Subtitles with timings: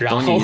[0.00, 0.38] 然后，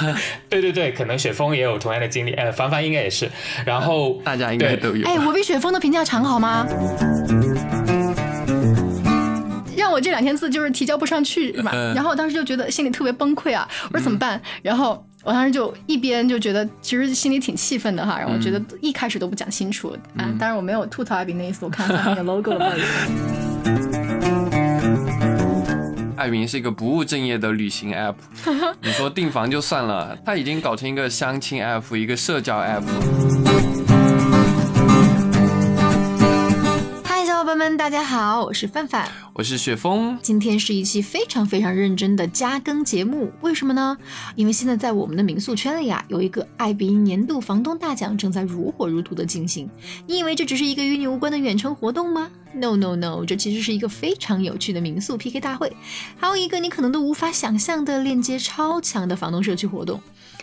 [0.48, 3.30] 对对对，可能雪峰也有同样的经历，呃，凡凡应该也是。
[3.64, 5.06] 然后 大家应该都有。
[5.06, 6.66] 哎，我比雪峰的评价长好吗？
[9.76, 11.72] 让我这两千字就是提交不上去，是吧？
[11.94, 13.66] 然后我当时就觉得心里特别崩溃啊！
[13.92, 14.40] 我说怎么办？
[14.62, 20.30] 然后我当时就一边就觉得其实心里挺气愤的哈，然后我觉得一开始都不讲清楚啊。
[20.38, 24.39] 当然我没有吐槽艾比那一次，我看到那个 logo 了，不好意思。
[26.20, 28.14] 爱云是一个不务正业的旅行 app，
[28.82, 33.79] 你说订房就算了，他已经搞成一个相亲 app，一个社交 app。
[37.60, 40.18] 们，大家好，我是范范，我是雪峰。
[40.22, 43.98] 今天是一期非常非常认真的加更节目，为什么呢？
[44.34, 49.68] 因为现在在我们的民宿圈里啊，有一个爱彼迎年度房东大奖正在如火如荼的进行。
[50.06, 55.70] 你以为这只是一个与你无关的远程活动吗？No No No，这其实是一个非常有趣的民宿 PK 大会，
[56.16, 60.00] 还有一个你可能都无法想象的链接超强的房东社区活动。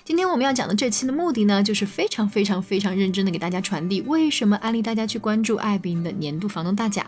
[0.08, 7.06] 今天我们要讲的这期的目的呢，就是非常非常非常认真的给大家传递为什么安利大家去关注艾彼迎的年度房东大奖。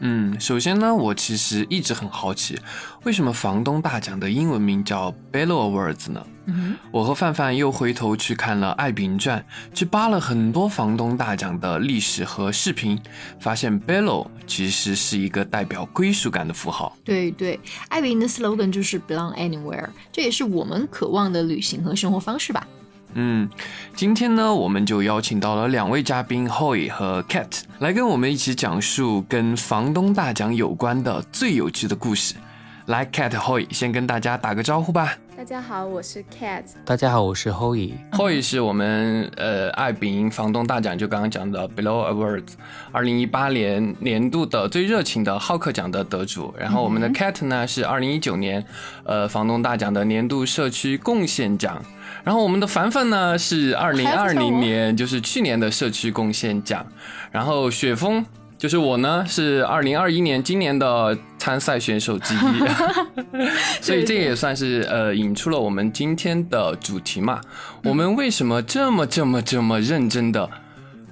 [0.00, 2.58] 嗯，首先呢，我其实一直很好奇，
[3.04, 6.26] 为什么房东大奖的英文名叫 Bello Awards 呢？
[6.46, 9.38] 嗯，我和范范又回头去看了《爱彼传》，
[9.76, 12.98] 去扒了很多房东大奖的历史和视频，
[13.38, 16.96] 发现 Bello 其实是一个代表归属感的符号。
[17.04, 22.66] 对对，爱彼迎的 slogan 就是 Belong Anywhere，这也是我们渴望的旅行和生活方式吧。
[23.14, 23.48] 嗯，
[23.96, 32.36] 今天呢，我们就邀请到了两位嘉宾 Hoy 和 Cat 来跟我们一起讲述跟房东大奖有关的最有趣的故事。
[32.86, 35.16] 来，Cat Hoy 先跟大家打个招呼吧。
[35.36, 36.62] 大家好，我是 Cat。
[36.84, 37.92] 大家好，我是 Hoy。
[38.12, 42.52] Hoy 是我们呃爱彼迎房东大奖，就刚刚讲的 Below Awards，
[42.92, 46.54] 二零一八年年度的最热情的好客奖的得主。
[46.58, 48.64] 然后我们的 Cat 呢是二零一九年
[49.04, 51.82] 呃房东大奖的年度社区贡献奖。
[52.24, 56.86] 然后我们的凡凡呢是二零二零年，就是去年的社区贡献奖。
[57.30, 58.24] 然后雪峰
[58.58, 62.38] 就是我呢，是 二零二一年今年的参赛选手之一。
[63.80, 67.40] 所以这也算是呃引出了我们今天的主题嘛。
[67.84, 70.48] 我们为什么这么这么这么认真的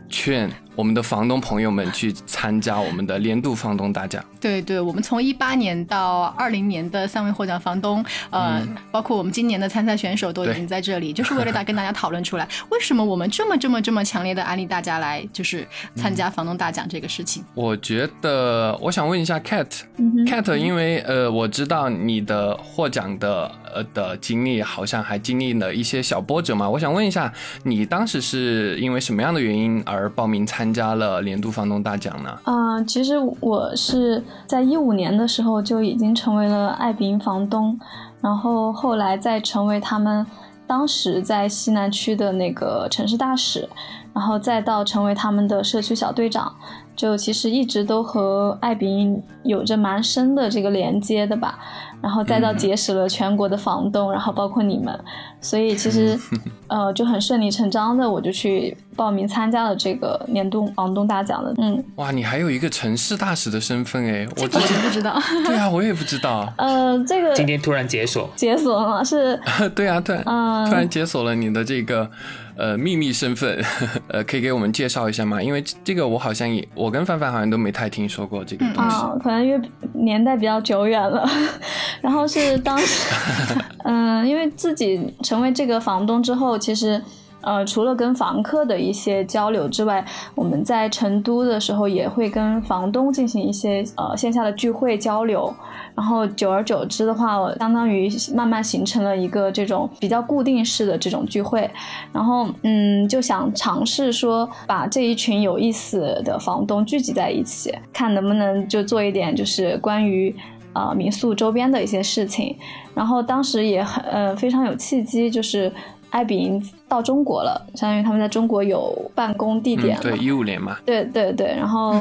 [0.08, 0.50] 劝？
[0.78, 4.24] 我们的房东朋友们去参加我们的年度房东大奖。
[4.40, 17.44] 对对，我们从一八年到二零年的三位获奖房东，呃，包括我们今年的参赛选手都已经在这里，就是为了大跟大家讨论出来，为什么我们这么这么这么强烈的安利大家来就是参加房东大奖这个事情。
[17.54, 27.32] 我觉得，我想问一下 Cat，Cat，因为呃，我知道你的获奖的呃的经历好像还经历了一些小波折嘛，我想问一下，
[27.64, 30.67] 你当时是因为什么样的原因而报名参？
[30.68, 32.28] 参加了年度房东大奖呢？
[32.44, 37.78] 啊，其实我是在一五年的时候就已经成为了爱彼迎房东，
[38.20, 40.26] 然后后来再成为他们
[40.66, 43.66] 当时在西南区的那个城市大使，
[44.12, 46.54] 然后再到成为他们的社区小队长，
[46.94, 51.58] 就其实一直都和爱彼迎有着蛮深的这个连接的吧。
[52.02, 54.98] 然后再到结识了全国的房东，然后包括你们，
[55.40, 56.18] 所以其实，
[56.68, 61.52] 呃，就很顺理成章的，我就去报名参加了这个年度房东大奖的。
[61.58, 65.20] 嗯，哇，你还有一个城市大使的身份哎，我之前不知道。
[65.46, 66.52] 对啊，我也不知道。
[66.56, 69.40] 呃，这个今天突然解锁，解锁了是？
[69.74, 72.10] 对啊，突然，突然解锁了你的这个。
[72.58, 73.64] 呃，秘密身份，
[74.08, 75.40] 呃，可以给我们介绍一下吗？
[75.40, 78.96] 因为这个我好像也，我跟范范好像都没太听说过这个东西。
[78.96, 81.24] 啊，可能因为年代比较久远了。
[82.02, 83.14] 然后是当时，
[83.84, 87.00] 嗯，因为自己成为这个房东之后，其实。
[87.40, 90.04] 呃，除了跟房客的一些交流之外，
[90.34, 95.54] 我们在成都的时候也会跟房东进行一些呃线下的聚会交流，
[95.94, 101.70] 然后久而久之的话，相当于慢慢形成了一个这种比较固定式的这种聚会，
[102.12, 110.34] 然后嗯，就想尝试说把这一群有意思的房东聚集在一起，看能不能就做一点就是关于
[110.72, 112.56] 呃民宿周边的一些事情，
[112.94, 115.72] 然后当时也很呃非常有契机，就是。
[116.10, 120.02] 爱彼迎到中国了，相当于他们在中国有办公地点了。
[120.02, 120.76] 对，一五年嘛。
[120.84, 122.00] 对对对，然后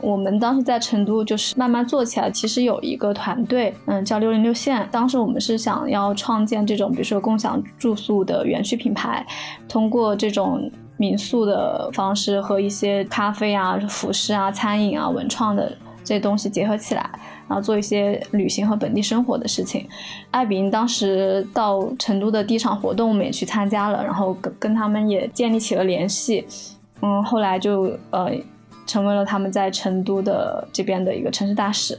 [0.00, 4.86] 我们当时在成都就是慢慢做起来，其实有一个团队，嗯，叫六零六线。
[4.92, 9.26] 当时我们是想要创建这种，比如说共享住宿的园区品牌，
[9.66, 15.70] 通过这种民宿的方式和一些咖啡啊、服饰啊、餐饮啊、文创的
[16.04, 17.10] 这些东西结合起来。
[17.48, 19.88] 然后做一些旅行和本地生活的事情。
[20.30, 26.46] 艾比因当时到成都的第一场活动，我们也去参加了，然后跟跟他们也建立起了联系。
[27.02, 28.30] 嗯，后来就呃
[28.86, 31.98] 成为了他们在成都的这边的一个城市大使。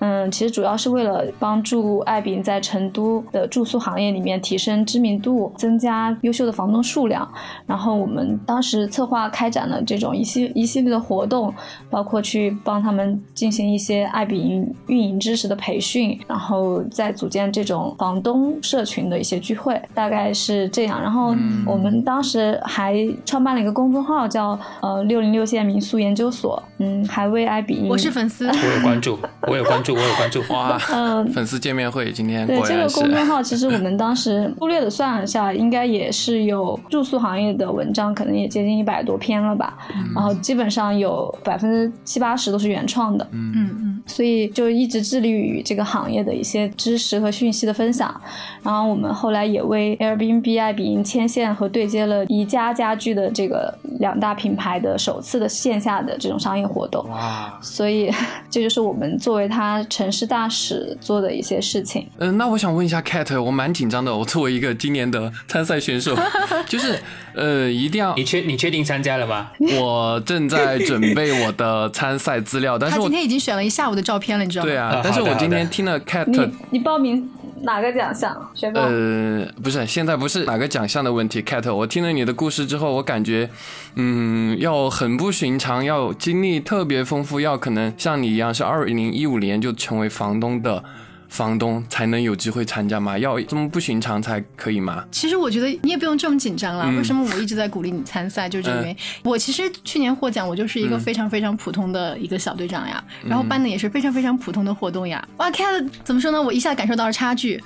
[0.00, 7.26] 嗯，其实主要是为了帮助爱彼迎在成都的住宿行业里面提升知名度，增加优秀的房东数量。
[7.66, 11.52] 然后我们当时策划开展了这种一系一系列的活动，
[11.88, 21.00] 包括去帮他们进行一些爱彼迎运营知识的培训，然后再组建这种房东社群的一些聚会，大概是这样。
[21.00, 21.36] 然后
[21.66, 30.40] 我们当时还创办了一个公众号，叫呃六零六线民宿研究所，嗯，还为爱彼迎，我是粉丝，我有关注，我有关注，我有关注。
[30.52, 39.76] 哇，嗯粉丝见面会今天对这个公众号，其实我们当时粗略的算了一下，应该也是有住宿行业的文章，可能也接近一百多篇了吧。
[40.14, 48.20] 然后基本上有百分之七八十都是原创的，嗯嗯嗯，所以就一直致力于这个行业的一些知识和讯息的分享。
[48.62, 57.08] 然后我们后来也为 Airbnb、爱彼迎牵线和对接了宜家家居的这个两大品牌的首次的线下的这种商业活动。
[57.08, 58.10] 哇，所以
[58.50, 59.48] 这就是我们作为
[59.82, 62.06] 他城市大使做的一些事情。
[62.18, 64.14] 嗯、那我想问一下 Cat，我蛮紧张的。
[64.14, 66.16] 我作为一个今年的参赛选手，
[66.66, 66.98] 就是
[67.34, 69.50] 呃，一定要你确你确定参加了吗？
[69.78, 74.68] 我正在准备我的参赛资料，但是我今天已经选了一下午的照片了，你知道吗？
[74.68, 77.28] 对啊啊，但是我今天听了 Cat 你你报名
[77.62, 78.34] 哪个奖项？
[78.74, 81.72] 呃，不是，现在不是哪个奖项的问题，Cat。
[81.72, 83.50] 我听了你的故事之后，我感觉，
[83.96, 90.82] 嗯，要很不寻常，要经历特别丰富，要可能像你一样是二零一五年就成为房东的
[91.30, 93.16] 房东，才能有机会参加吗？
[93.18, 95.04] 要这么不寻常才可以吗？
[95.10, 96.84] 其实我觉得你也不用这么紧张啦。
[96.88, 98.48] 嗯为什么我一直在鼓励你参赛？
[98.48, 98.96] 就是因。
[99.22, 105.26] 我其实去年获奖，我就是一个非常非常普通的一个小队长呀，然后办的也是非常非常普通的活动呀。
[105.36, 106.42] 哇，看怎么说呢？
[106.42, 107.62] 我一下感受到了差距。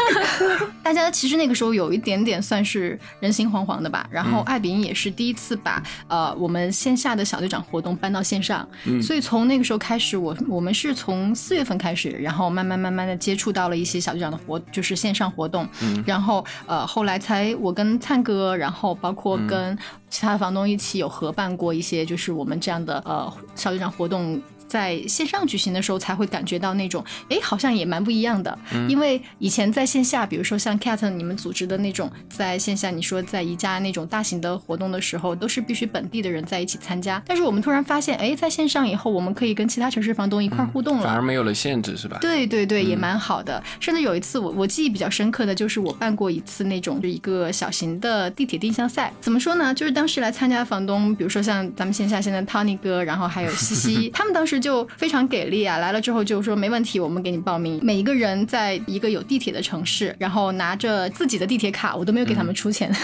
[0.84, 4.06] 大家其实那个时候有一点点算是人心惶惶的吧。
[4.10, 8.68] 然后艾比英也是第一次把呃我们线下的小队长活动搬到线上，
[9.00, 15.68] 所以从那个时候开始，我我们是从四月份开始，然后慢慢慢慢的接触到了一些小队长的活，就是线上活动，
[16.04, 19.78] 然后呃后来才我跟灿哥，然后包括跟
[20.10, 24.42] 其他的房东一起有合办过一些就是我们这样的呃小队长活动。
[24.72, 28.58] 在线上举行的时候，才会感觉到那种，哎，好像也蛮不一样的。
[28.88, 37.22] 因为以前在线下，比如说像 Cat 你们组织的那种，在线下你说在宜家那种大型的活动的时候，都是必须本地的人在一起参加。
[37.26, 41.04] 但是我们突然发现，哎，在线上以后，我们可以跟其他城市房东一块互动了。
[41.04, 42.16] 反而没有了限制，是吧？
[42.22, 43.62] 对对对，也蛮好的。
[43.78, 49.12] 甚至有一次我我记忆比较深刻的就是我办过一次那种就一个小型的地铁定向赛。
[49.20, 49.74] 怎么说呢？
[49.74, 55.78] 就是当时来参加的房东，比如说像咱们线下现在 Tony 哥，然后还有西西， 他们当时就非常给力啊！
[55.78, 57.80] 来了之后就说没问题，我们给你报名。
[57.82, 62.94] 每一个人在一个有地铁的城市，然后拿着自己的地铁卡，我都没有给他们出钱，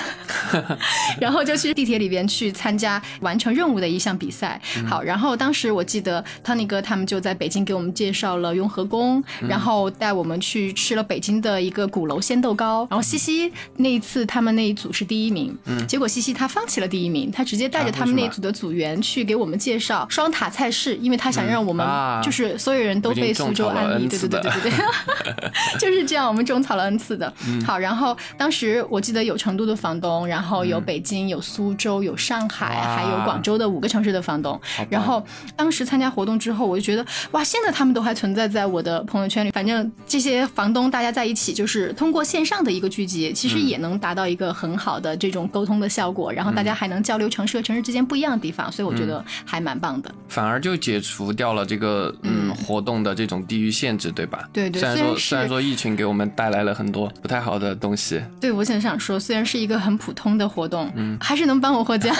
[1.20, 4.60] 然后就去地铁里边去参加完成任务的一项比赛。
[4.87, 12.87] 好，然后当时我记得 Tony 哥他们就在北京给我们介绍了雍和宫，然后带我们去吃了北京的一个鼓楼鲜豆糕。
[12.90, 22.20] 然后西西那一次他们那一组是第一名，嗯结果西西他放弃了第一名，他直接带着他们那一组的组员去给我们介绍双塔菜市，因为他想让我们啊。
[22.22, 27.32] 就是所有人都被苏州安利，对对对对对对， 就是这样，我们种草了 N 次的。
[27.66, 34.60] 好，然后当时我记得有成都的房东，然后有北京、有苏州、有上海，还有广州的五个城市的房东。
[34.90, 35.24] 然后
[35.56, 39.50] 当时参加活动之后，我就觉得哇，现在他们都还存在在我的朋友圈里。
[39.50, 50.10] 反正这些房东大家在一起，就是通过线上的一个聚集，其实也能达到一个很好的这种沟通的效果，然后大家还能交流城市和城市之间不一样的地方，所以我觉得还蛮棒的。
[50.28, 54.49] 反而就解除掉了这个嗯活动的这种地域限制，对吧？
[54.53, 62.15] 对对虽然说虽然说疫情给我们带来了很多不太好的东西， 对，我想想说，虽然是一个很普通的活动，嗯还是能帮我获奖。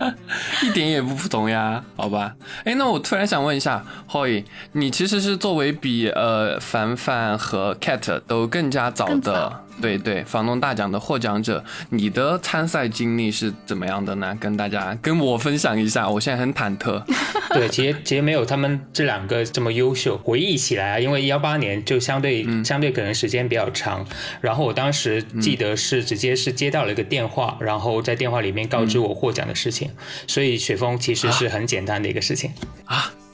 [0.62, 2.34] 一点也不普通呀，好吧？
[2.64, 14.36] 哎，那我突然想问一下，Hoy，你其实是作为比呃凡凡和 Cat 都更加早的早，对对，房东大奖的获奖者，你的参赛经历是怎么样的呢？
[14.40, 17.02] 跟大家跟我分享一下，我现在很忐忑。
[17.54, 20.16] 对，其实其实没有他们这两个这么优秀。
[20.18, 24.04] 回忆起来啊，因为幺八年就相对、相对可能时间比较长，
[24.40, 29.90] 然后我当时记得是直接是接到了一个电话，然后在电话里面告知我获奖的事情，
[30.26, 32.50] 所以雪峰其实是很简单的一个事情。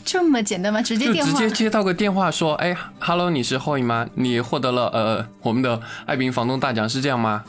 [0.05, 0.83] 这么简单吗？
[0.83, 1.39] 直接就直电话？
[1.41, 4.07] 接接到个电话说，哎，Hello，你是 Hoy 吗？
[4.15, 7.45] 你获得了呃我们的爱宾房东大奖，是这样吗？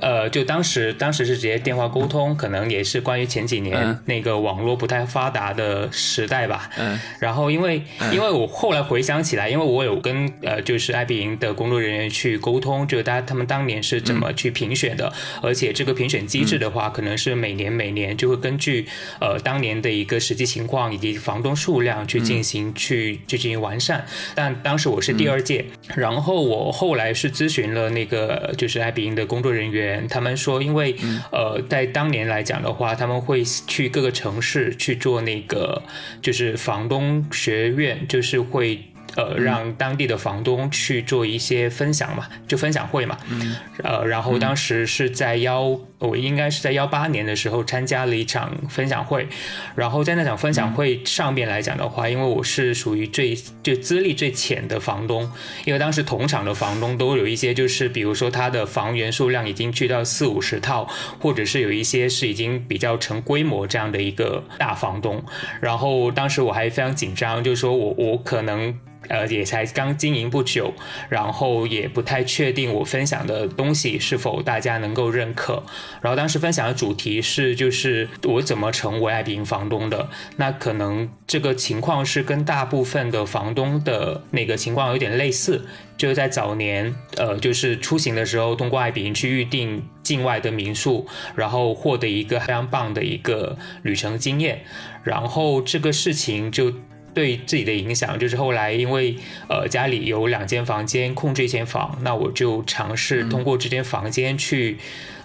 [0.00, 3.98] 呃，就当时当时是直接电话沟通，可能也是关于前几年嗯。
[4.06, 6.70] 那个网络不太发达的时代吧。
[6.78, 6.98] 嗯。
[7.18, 7.82] 然后因为
[8.12, 18.86] 因为我后来回想起来，因为我有跟呃就是爱彼迎的工作人员去沟通，就是大家他们当年是怎么去评选的，而且这个评选机制的话，可能是每年每年就会根据
[19.20, 24.04] 呃当年的一个实际情况以及房东数量去进行、去去进行完善。
[24.34, 25.64] 但当时我是第二届，
[25.96, 29.69] 然后我后来是咨询了那个就是爱彼迎的工作人员，
[30.08, 30.94] 他们说因为、
[31.30, 35.82] 呃在当年来讲的话，他们会去各个城市去做那个
[36.20, 38.80] 就是房东学院，就是会。
[39.16, 43.18] 呃，让当地的房东去做一些分享嘛，就分享会嘛。
[43.28, 43.56] 嗯。
[43.82, 49.26] 呃，然后当时是在幺，我应该是在幺八年的时候参加了一场分享会，
[49.74, 55.30] 然后在那场分享会上面来讲的话，因为我是属于最就资历最浅的房东，
[55.64, 60.88] 因为当时同场的房东都有一些就是比如说他的房源数量已经去到四五十套，
[61.18, 65.22] 或者是有一些是已经比较成规模这样的一个大房东，
[65.60, 68.78] 然后当时我还非常紧张，就是说我我可能。
[69.10, 70.72] 呃，也才刚经营不久，
[71.08, 75.64] 然后也不太确定我分享的东西是否大家能够认可。
[76.00, 80.08] 然后当时分享的主题是，就是我怎么成为爱彼迎房东的。
[80.36, 94.62] 那可能这个情况是跟大部分的房东的那个情况有点类似，就是在早年，呃，就是出行的时候，通过爱彼迎去预定境外的民宿，然后获得一个非常棒的一个旅程经验。
[95.02, 96.72] 然后这个事情就。
[97.12, 99.16] 对自己的影响就是后来因为
[99.48, 104.78] 呃家里有两间房间空置一间房，那我就尝试通过这间房间去，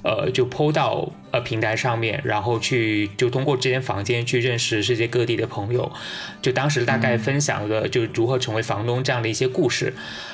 [0.03, 5.91] 呃就抛到呃平台上面，然后去就通过这间房间去认识世界各地的朋友，
[6.41, 9.93] 就当时大概分享了就如何成为房东这样的一些故事，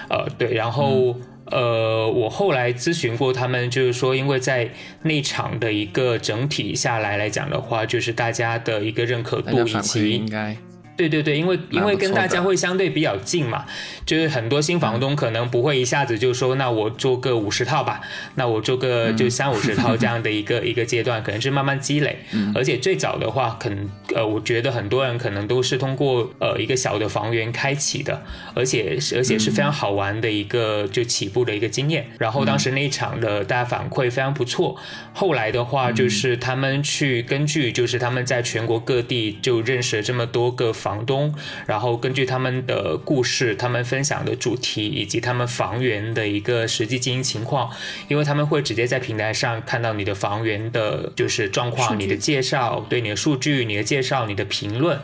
[0.09, 1.17] 呃对，然后。
[1.45, 4.69] 呃，我后来咨询过他们，就是说，因为在
[5.01, 10.55] 那场的一个整体下来来讲的话，就是大家的一个认可度以大家反馈应该
[11.09, 13.65] 对对对，因为因为跟大家会相对比较近嘛，
[14.05, 18.01] 就是很多新房东可能不会一下子就说，那我做个五十套吧，
[18.35, 22.19] 那我做个就三五十套这样的一个 一个阶段，可能是慢慢积累。
[22.53, 28.21] 而且最早的话，可能呃，我觉得很多人可能都是通过呃一个小的房源开启的，
[28.53, 32.05] 而且而且是非常好玩的一个就起步的一个经验。
[32.19, 34.75] 然后当时那一场的大家反馈非常不错，
[35.13, 41.33] 后来的话就是他们去根据就是他们在全国各地就认识了这么多个房东，
[41.65, 47.69] 然后根据他们的故事、他们分享的主题以及他们房源的一个实际经营情况，
[48.07, 54.99] 因为他们会直接在平台上看到你的房源的就是状况、你的介绍、对你的数据、你的介绍、你的评论。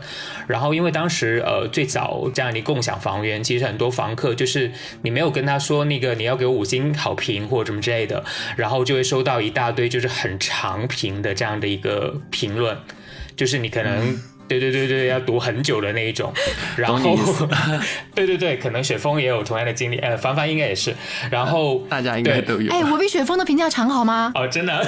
[0.46, 4.70] 然后因为当时呃最早这样的共享房源，其实很多房客就是
[5.02, 8.24] 你没有跟他说那个你要给我五星好评或者什么之类的，
[8.56, 12.76] 然后就会收到一大堆就是很长评的这样的一个评论，
[13.36, 14.18] 就是你可能。
[14.48, 16.32] 对对对对，要读很久的那一种，
[16.76, 17.16] 然后
[18.14, 20.94] 对对对，可能雪峰也有同样的经历，呃，凡凡应该也是，
[21.30, 22.72] 然后 大家应该对都有。
[22.72, 24.32] 哎，我比雪峰的评价长好吗？
[24.34, 24.84] 哦，真的，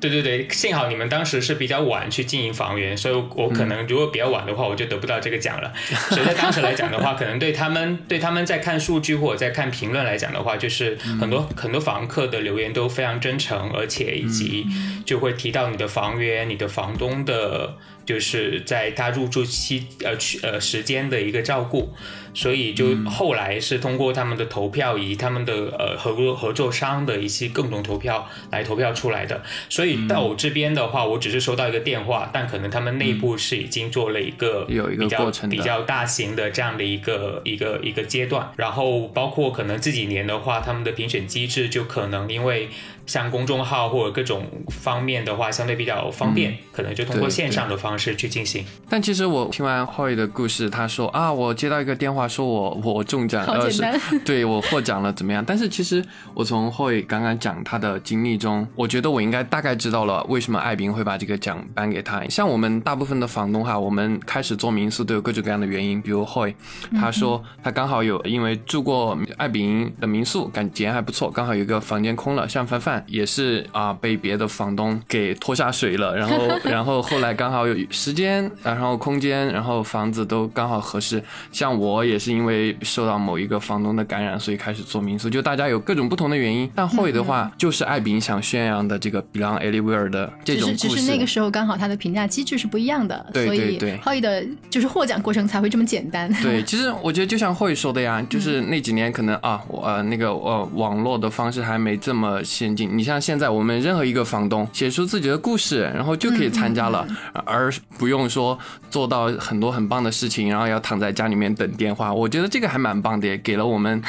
[0.00, 5.72] 对对对，幸好你们当时是比较晚去经营房源，所以我可能如果比较晚的话，我就得不到这个奖了。
[6.10, 14.66] 所以在当时来讲的话，可能对他们对他们在看数据或者在看评论来讲的话，就是很多、很多房客的留言都非常真诚，而且以及
[15.06, 17.76] 就会提到你的房源、你的房东的。
[18.10, 21.88] 就是在他入住期呃去呃时间的一个照顾，
[22.32, 29.42] 所以就后来是通过他们的投票以及他们的呃合作合作商的一些共同投票来投票出来的。
[29.68, 38.50] 所以到我这边的话，我只是收到一个电话，但可能他们内部是已经做了一个有一个比较过程比较大型的这样的一个一个一个阶段。
[38.56, 42.68] 然后包括可能这几年的话，他们的评选机制就可能因为
[43.06, 48.64] 像公众号或者各种方面的话，相对比较方便，可能就通过线上的方式去进行。
[48.88, 53.82] 但其实我听完 Hoy 的故事，他说啊，我接到一个电话说我 我中奖，呃是
[54.24, 55.44] 对我获奖了怎么样？
[55.46, 62.22] 但是其实我从 Hoy 刚刚讲他的经历中，我觉得我应该大概知道了为什么艾宾会把这个奖颁给他。
[62.28, 66.54] 像我们大部分的房东哈，我们开始做民宿都有各种各样的原因，比如 Hoy
[66.98, 72.48] 他说他刚好有因为住过艾宾的民宿，感觉还不错，刚好有一个房间空了。
[72.48, 81.22] 像范范也是啊，被别的房东给拖下水了，然后 然后后来刚好有时间，然后空间，然后房子都刚好合适。
[81.52, 85.30] 像我也是因为受到某一个房东的感染，所以开始做民宿。
[85.30, 90.88] 就大家有各种不同的原因，但会的话，就是艾比想宣扬的这个 Belong Anywhere 的这种故事。
[90.88, 96.30] 只是那个时候刚好他的评价机制是不一样的，对对对，浩宇的就是获奖过程才会这么简单。
[96.42, 102.90] 对， 其实我觉得就像慧说的呀，就是那几年可能啊，我呃那个呃网络的方式还没这么先进。
[102.92, 107.06] 你像现在我们任何一个房东写出自己的故事，然后就可以参加了，
[107.44, 108.58] 而不用说
[108.90, 111.99] 做到很多很棒的事情，然后要躺在家里面等电话。
[112.14, 114.02] 我觉得这个还蛮棒的，给了我们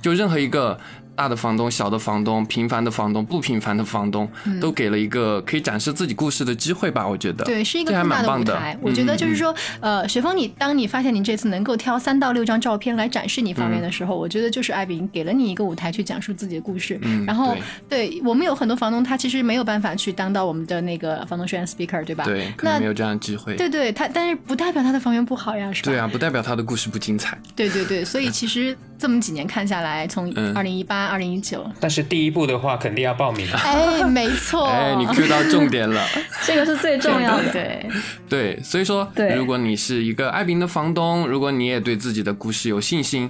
[0.00, 0.78] 就任何一个。
[1.22, 4.28] 大的房东、小的房东、平凡的房东、不平凡的房东，
[4.60, 7.06] 都给了一个可以展示自己故事的机会吧？
[7.06, 8.76] 我觉得对，是一个很大的舞台。
[8.82, 16.98] 我觉得就是说，呃，雪峰，你当你发现你这次能够挑三到六张照片来展示你方面的时候，我觉得就是艾比给了你一个舞台去讲述自己的故事。
[17.24, 17.56] 然后，
[17.88, 22.24] 对我们有很多房东，他其实没有办法去当到我们的那个房东学院 speaker，对吧？
[22.24, 23.54] 对，可能没有这样的机会。
[23.54, 25.84] 对对，他但是不代表他的房源不好呀，是吧？
[25.84, 27.38] 对啊，不代表他的故事不精彩。
[27.54, 31.68] 对对对，所以其实这么几年看下来，从二零一八、二零一九。
[31.80, 33.50] 但是第一步的话，肯定要报名。
[33.52, 34.68] 哎，没错。
[34.68, 36.06] 哎，你 Q 到重点了，
[36.46, 37.50] 这个是最重要的。
[37.52, 37.88] 对
[38.28, 43.28] 对，所以说，如果你是一个爱宾的房东，如果你也对自己的故事有信心，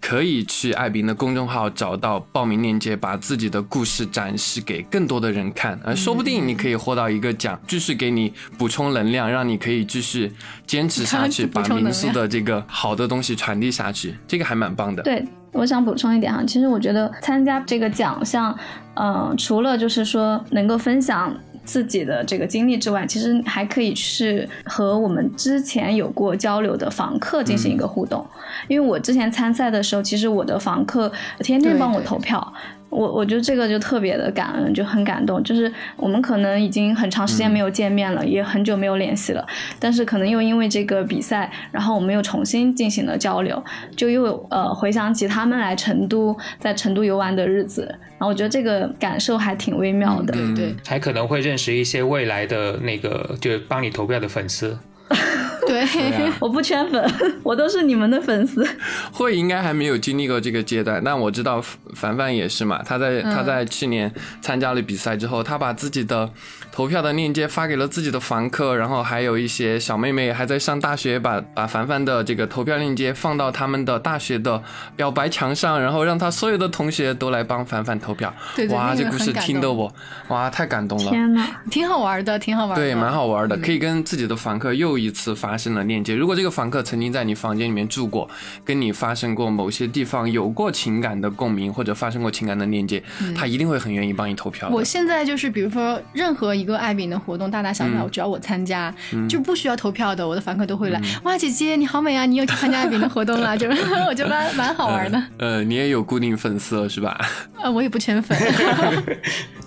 [0.00, 10.32] 可以去爱宾的公众号找到报名链接，把自己的故事展示给更多的人看，呃，说不定你可以获到一个奖，继续给你补充能量，让你可以继续
[10.66, 15.02] 坚持下去， 把民宿的这个好的东西传递下去，这个还蛮棒的。
[15.02, 15.24] 对。
[15.52, 18.56] 我想补充一点哈，其实我觉得参加这个奖项，
[18.94, 28.26] 嗯，除了就是说能够分享自己的这个经历之外，其实还可以是和我们之前有过交流的房客进行一个互动。
[28.68, 32.52] 因为我之前参赛的时候，其实我的房客天天帮我投票。
[32.90, 35.42] 我我觉得这个就特别的感恩，就很感动。
[35.42, 39.46] 就是我们可能已经很长时间没有见面了，也很久没有联系了，
[39.78, 43.62] 但是可能又因为这个比赛，然后我们又重新进行了交流，
[43.96, 47.86] 就又呃回想起他们来成都，在成都游玩的日子，
[48.18, 50.32] 然后我觉得这个感受还挺微妙的。
[50.32, 54.76] 对对，还可能会认识一些未来的那个就是帮你投票的粉丝。
[55.70, 58.66] 对，我不圈粉，我都是你们的粉丝。
[59.12, 61.62] 会应该还没有经历过这个阶段，但我知道
[61.94, 62.82] 凡凡也是嘛。
[62.84, 66.28] 他在他在去年参加了比赛之后，他把自己的
[66.72, 74.60] 投票的链接发给了自己的房客，然后还有一些小妹妹还在上大学，把把凡凡的这个投票链接放到他们的大学的
[74.96, 78.34] 表白墙上，然后让他所有的同学都来帮凡凡投票。
[78.70, 79.92] 哇，这故事听得我
[80.28, 81.10] 哇太感动了。
[81.10, 82.82] 天呐，挺好玩的，挺好玩的。
[82.82, 86.16] 对，蛮好玩的，可以跟自己的房客又一次发生了链接。
[86.16, 88.28] 如果这个房客曾经在你房间里面住过，
[88.64, 93.02] 跟你发生过某些地方有过情感的共鸣，或者发生过情感的链接，
[93.36, 94.70] 他一定会很愿意帮你投票。
[94.70, 98.94] 我现在就是，比如说任何一个爱饼的活动，大大小小，只要我参加，
[99.28, 101.00] 就不需要投票的，我的房客都会来。
[101.24, 102.24] 哇，姐姐你好美啊！
[102.24, 103.68] 你又去参加爱饼的活动了， 就
[104.08, 105.22] 我觉得蛮蛮好玩的。
[105.38, 107.20] 呃，你也有固定粉丝了是吧？
[107.62, 108.38] 呃，我也不圈粉。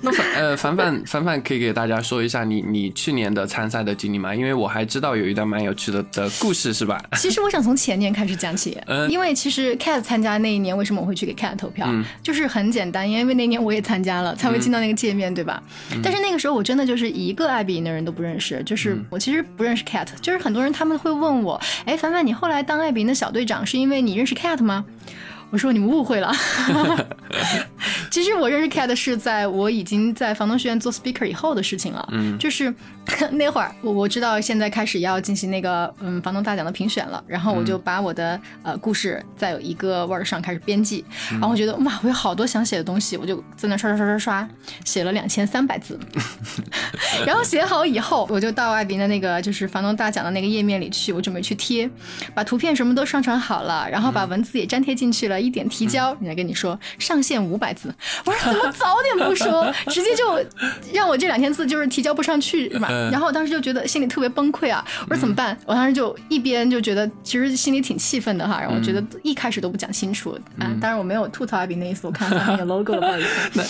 [0.02, 4.34] 那凡呃凡凡凡凡可以给大家说一下你你去年的参赛的经历吗？
[4.36, 6.30] 因为我还知道有一段蛮有趣的的。
[6.40, 7.02] 故事是吧？
[7.14, 8.78] 其实我想从前年开始讲起，
[9.10, 11.88] 因为其实 Cat 参加那一年，为什么我会去给 Cat 投票？
[12.22, 15.62] 就是很简单，因为那年我也参加了，才会进到那个界面对吧？
[16.04, 24.86] 但是那个时候我真的就是一个爱比赢的人都不认识，就是我其实不认识 Cat，就是很多人他们会问我，哎，凡凡，你后来当爱比赢的小队长是因为你认识 Cat 吗？
[25.52, 26.34] 我说你们误会了，
[28.10, 32.74] 其实我认识 Cat 是在我已经在房东学院做 speaker 以后的事情了，嗯，就是。
[33.32, 44.50] 那会儿我我知道现在开始要进行那个嗯房东大奖的评选了，然后我就把我的呃故事在有一个 Word 上开始编辑，然后我觉得哇我有好多想写的东西，我就在那刷刷刷刷刷
[44.86, 46.00] 写了两千三百字，
[47.28, 51.90] 然后写好以后我就到艾宾的那个就是房东大奖的那个页面里去，我准备去贴，
[52.34, 57.94] 把图片什么都上传好了，然后把文字也粘贴进去了，一点提交，人家跟你说上线五百字，
[58.26, 60.40] 我说怎么早点不说，直接就
[60.94, 63.10] 让我这两千字就是提交不上去是吧？
[63.12, 64.86] 然后我当时就觉得心里特别崩溃啊！
[65.10, 65.58] 我说怎么办？
[65.66, 70.70] 我当时就一边就觉得其实心里挺气愤的哈，然后我觉得一开始都不讲清楚啊。
[70.80, 73.62] 当然我没有吐槽阿比那意思，我看到那个 logo 了，不好意思。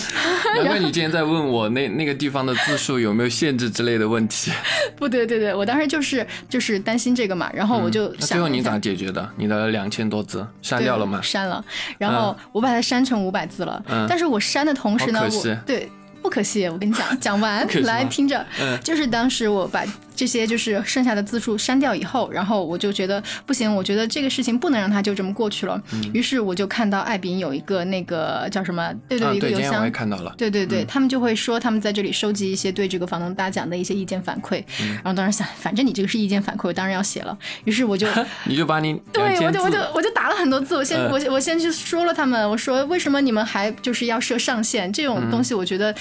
[0.56, 4.52] 难怪你今天在问我那那个地方的字数有没有限制之类的问题。
[4.96, 8.28] 不对，对对，我当时就是就是担心这个嘛，然后我就想。
[8.34, 9.28] 最后你咋解决的？
[9.36, 11.20] 你的两千多字删掉了吗？
[11.22, 11.64] 删了，
[11.98, 13.82] 然后我把它删成五百字了。
[13.88, 14.06] 嗯。
[14.08, 15.90] 但是我删的同时呢，我对。
[16.24, 18.44] 不可惜，我跟你讲，讲完来听着，
[18.82, 19.84] 就是当时我把
[20.14, 25.82] 这些就是剩下的字数删掉以后，然后我就觉得不行，我觉得这个事情不能让它就这么过去了。
[26.12, 29.90] 于是我就看到爱彼迎有一个那个叫什么，对啊，一个对，邮箱我也。
[29.90, 30.34] 看到了。
[30.36, 37.36] 对对对，他们就会说他们在这里收集一些对这个房东大奖的一些意见反馈，然后当时想，反正你这个是意见反馈，我当然要写了。
[37.64, 38.08] 于是我就
[38.44, 45.94] 你就把你 对，我就我就，我就打了很多字，我先、嗯我我先去说了他们，我说为什么你们还就是要设上限这种东西，我觉得。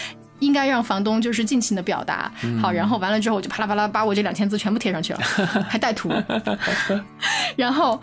[0.44, 5.20] 应该让房东就是尽情的表达，好，然后完了之后我就啪啦啪啦把我这两千字全部贴上去了，
[5.70, 6.12] 还带图，
[7.56, 8.00] 然后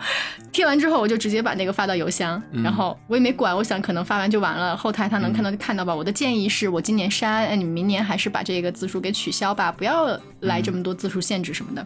[0.51, 5.93] 贴完之后我就直接把那个发到邮箱，然后我也没管，我想可能发完就完了，后台他能看到就看到吧。
[5.93, 11.85] 我的建议是我今年删，哎，你们明年还是把这个字数给取消吧，不要来这么多字数限制什么的。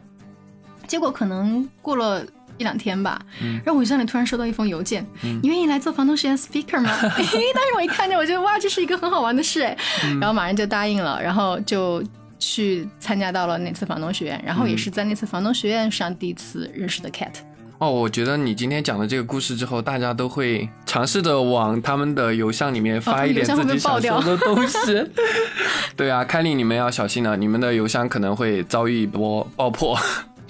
[0.88, 2.24] 结果可能过了
[2.58, 3.22] 一两天吧，
[3.64, 5.06] 然后我邮箱里突然收到一封邮件，
[5.42, 6.90] 你愿意来做房东实验 speaker 吗？
[7.02, 9.78] 当时我一看见，我觉得哇，这是一个很好玩的事哎，
[10.20, 12.04] 然后马上就答应了，然后就
[12.40, 17.32] 去参加到了那次房东学院，然后也是在那次房东学院上第一次认识的 Cat。
[17.78, 25.06] 哦，我觉得你今天讲的这个故事之后，大家都会尝试着往他们的邮箱里面发一点自己想说的东西。
[25.98, 29.98] 对啊，凯莉，你们要小心了，你们的邮箱可能会遭遇一波爆破。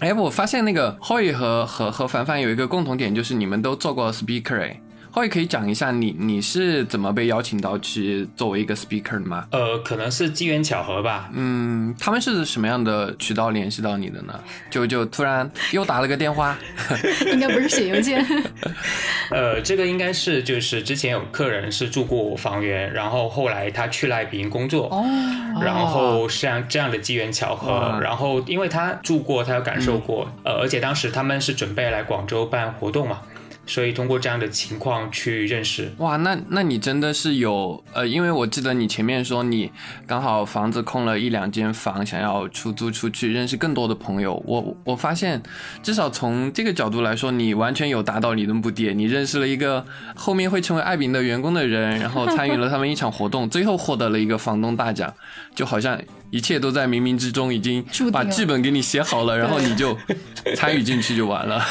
[0.05, 4.79] 哎，我发现那个 Hoy 和和和凡凡有一个共同点，就是你们都做过 speaker 哎。
[5.15, 9.45] Hoy 可以讲一下你你是怎么被邀请到去作为一个 speaker 的吗？
[9.49, 11.29] 呃，可能是机缘巧合吧。
[11.31, 14.37] 嗯，他们是什么样的渠道联系到你的呢？
[14.69, 16.57] 就就突然又打了个电话，
[17.31, 18.25] 应该不是写邮件，
[19.31, 25.05] 呃，这个应该是就是之前有客人是住过我房源，然后后来他去了爱彼迎工作，哦，
[25.63, 33.21] 然后像这样这样的机缘巧合哇，然后因为他住过，他有感受过，呃，而且当时他们是准备来广州办活动嘛，
[33.65, 35.91] 所以通过这样的情况去认识。
[35.97, 39.71] 哇，那那你真的是有呃，因为我记得你前面说你
[40.05, 44.41] 刚好房子空了一两间房，想要出租出去，认识更多的朋友。
[44.45, 45.41] 我我发现，
[45.81, 48.93] 至少从这个角度来说，你完全有达到你的目的。
[48.93, 55.13] 你认识了一个后面会成为爱彼迎的员工的人，然后参与了他们一场活动，最后获得了一个房东大奖，
[55.53, 55.99] 就好像
[56.31, 59.97] 一切都在冥冥之中已经把剧本给你写好了，然后你就
[60.55, 61.63] 参与进去就完了。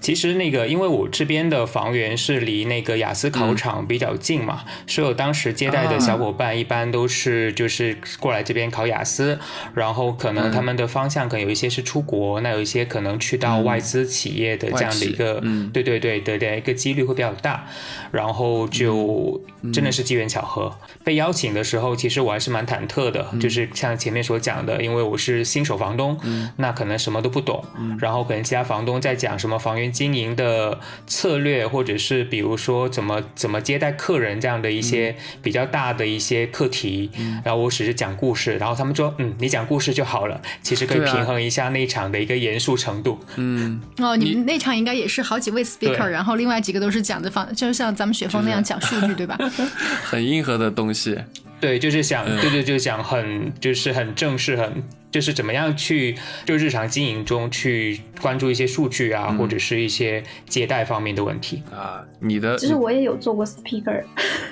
[0.00, 9.38] 其实那个，因为我这边的房源是离那个雅思考场比较近嘛，所以我当时接待的小伙伴一般都是就是过来这边考雅思，
[9.74, 15.70] 然后可能他们的方向可能有一些是出国，那有一些可能去到外资企业的这样的一个，嗯。
[15.72, 17.64] 对对对对对，一个几率会比较大，
[18.10, 19.40] 然后就
[19.72, 20.74] 真的是机缘巧合。
[21.04, 26.18] 被邀请的时候，其实我还是蛮忐忑的，就是像前面所讲的，因为我是新手房东，
[26.56, 27.64] 那可能什么都不懂，
[27.98, 37.10] 然后可能其他房东在讲什么房源经营的策略，或者是比如说怎么怎么接待客人这样的一些比较大的一些课题，
[37.44, 43.18] 然后我只是讲故事，然后他们说，嗯，你讲故事就好了，其实可以平衡一下那一场的一个严肃程度。
[43.36, 49.38] 嗯，哦，你们那场应该也是好几位 speaker，然后另外几个都是讲的方，就像咱们雪峰那样讲数据，对吧？
[50.04, 51.18] 很硬核的东西。
[51.60, 61.62] 对，就是想，对对，就是想很，就是很正式，很就是怎么样去就日常经营中去关注一些数据啊，或者是一些接待方面的问题。
[61.72, 64.02] 啊，你的其实我也有做过 speaker，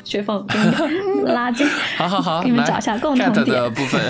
[0.04, 1.66] 雪凤给你拉近，
[1.96, 3.72] 好好好，给你们来找一下共同 cat 的点。
[3.74, 4.00] 部分，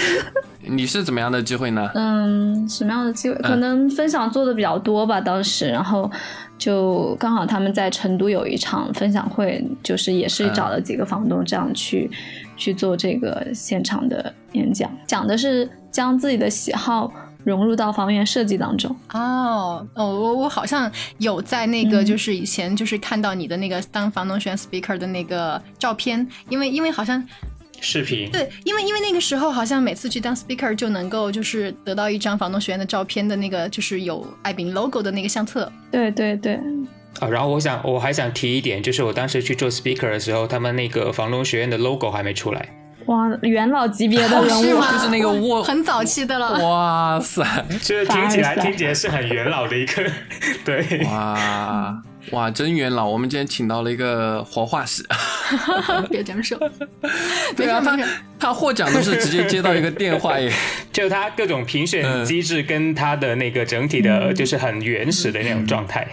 [0.66, 1.90] 你是怎么样的机会呢？
[1.94, 3.36] 嗯，什么样的机会？
[3.36, 6.10] 可能分享做的比较多吧，当时，然后
[6.58, 12.10] 就刚好他们在成都有一场分享会，就是也是找了几个房东这样去、
[12.56, 17.12] 去做这个现场的演讲，讲的是将自己的喜好
[17.44, 18.94] 融入到房源设计当中。
[19.12, 27.26] 哦哦，我我好像有在那个，嗯就是以前就是看到你的那个当房东选 speaker 的那个照片，因为因为好像
[27.80, 35.70] 视频，对，因为因为那个时候好像每次去当 speaker 就能够就是得到一张房东学院的照片的那个，就是有爱饼 logo 的那个相册。
[35.90, 36.54] 对对对，
[37.20, 42.68] 啊，然后我想我还想提一点，就是我当时去做 speaker 的时候，他们那个房东学院的 logo 还没出来。
[43.08, 44.92] 哇，元老级别的人物， 是吗？
[44.92, 46.66] 就是那个我 很早期的了。
[46.66, 47.42] 哇塞，
[47.82, 50.04] 就是听起来听起来是很元老的一个，
[50.64, 53.06] 对，哇哇，真元老！
[53.06, 55.02] 我们今天请到了一个活化石。
[56.10, 56.58] 别这么说。
[57.56, 57.98] 对啊，他
[58.38, 60.52] 他获奖都是直接接到一个电话耶。
[60.92, 66.06] 就他各种评选嗯机制跟他的那个整体的，就是很原始的那种状态。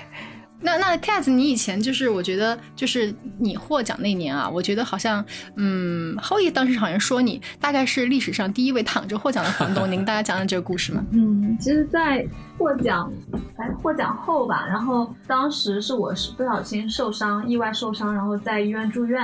[0.65, 5.23] 那那 Cat，你以前就是我觉得就是你获奖那年啊，我觉得好像
[5.56, 11.06] 嗯，后羿当时好像说你大概是历史上第一位躺着获奖的房东， 您大家讲讲这个故事吗？
[11.12, 13.12] 嗯，其实，在获奖，
[13.58, 19.21] 哎，获奖后吧，然后当时是我是不小心受伤，意外受伤，然后在医院住院，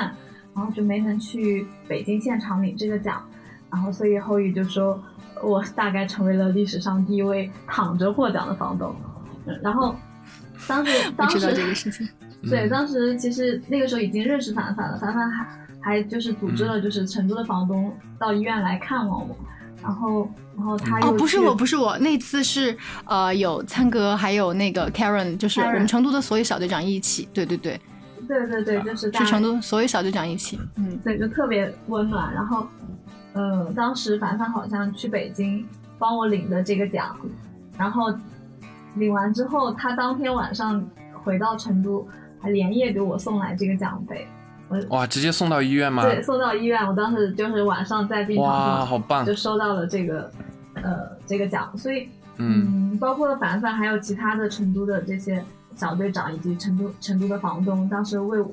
[0.54, 3.26] 然后就没能去北京现场领这个奖，
[3.72, 5.02] 然后所以后羿就说，
[5.42, 8.96] 我大概成为了历史上第一位躺着获奖的房东。
[9.48, 9.96] 嗯，然后
[10.68, 12.08] 当时 当时知道这个事情，
[12.50, 15.48] 对，当时其实那个时候已经认识凡凡了，凡凡还
[15.82, 19.36] 还就是组织了就是成都的房东到医院来看望我，
[19.82, 27.80] 然后然后他又哦，不是我，不是我，那次是呃有灿哥还有那个 Karen，就是我们成都的所有小队长一起，对对对，
[28.28, 32.32] 对对对，就是去成都所有小队长一起，嗯，对，就特别温暖。
[32.34, 32.68] 然后，
[33.34, 35.66] 呃，当时凡凡好像去北京
[35.98, 37.16] 帮我领的这个奖，
[37.78, 38.14] 然后
[38.96, 40.84] 领完之后，他当天晚上
[41.24, 42.08] 回到成都，
[42.40, 44.28] 还连夜给我送来这个奖杯，
[44.90, 46.04] 哇，直接送到医院吗？
[46.04, 46.82] 对，送到医院。
[46.88, 49.34] 我当时就是晚上在病床哇，好棒就！
[49.34, 50.32] 收到了这个
[50.76, 55.44] 呃这个奖，所以嗯嗯，包括凡凡还有其他的成都的这些
[55.76, 58.44] 小队长以及成都成都的房东，当时为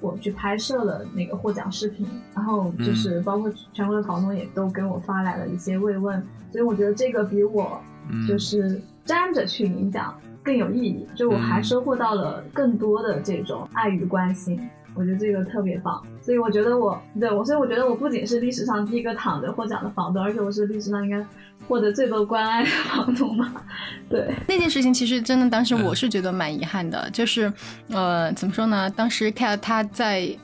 [0.00, 6.20] 我去拍摄了那个获奖视频，然后嗯就是包括全国的房东也都给我发来了一些慰问，
[6.52, 14.60] 所以我觉得这个比我嗯就是站着去领奖更有意义，就我还嗯收获到了更多的这种爱与关心。
[14.94, 21.24] 我觉得这个特别棒，所以我觉得我对我，所以我觉得我不仅是历史上第一个躺着获奖的房东，而且我是历史上应该
[21.68, 23.52] 获得最多关爱的房东吧。
[24.08, 27.52] 对，那件事情其实真的当时我是觉得蛮遗憾的，就是
[27.90, 28.90] 呃怎么说呢？
[28.90, 30.36] 当时 Cat 他在。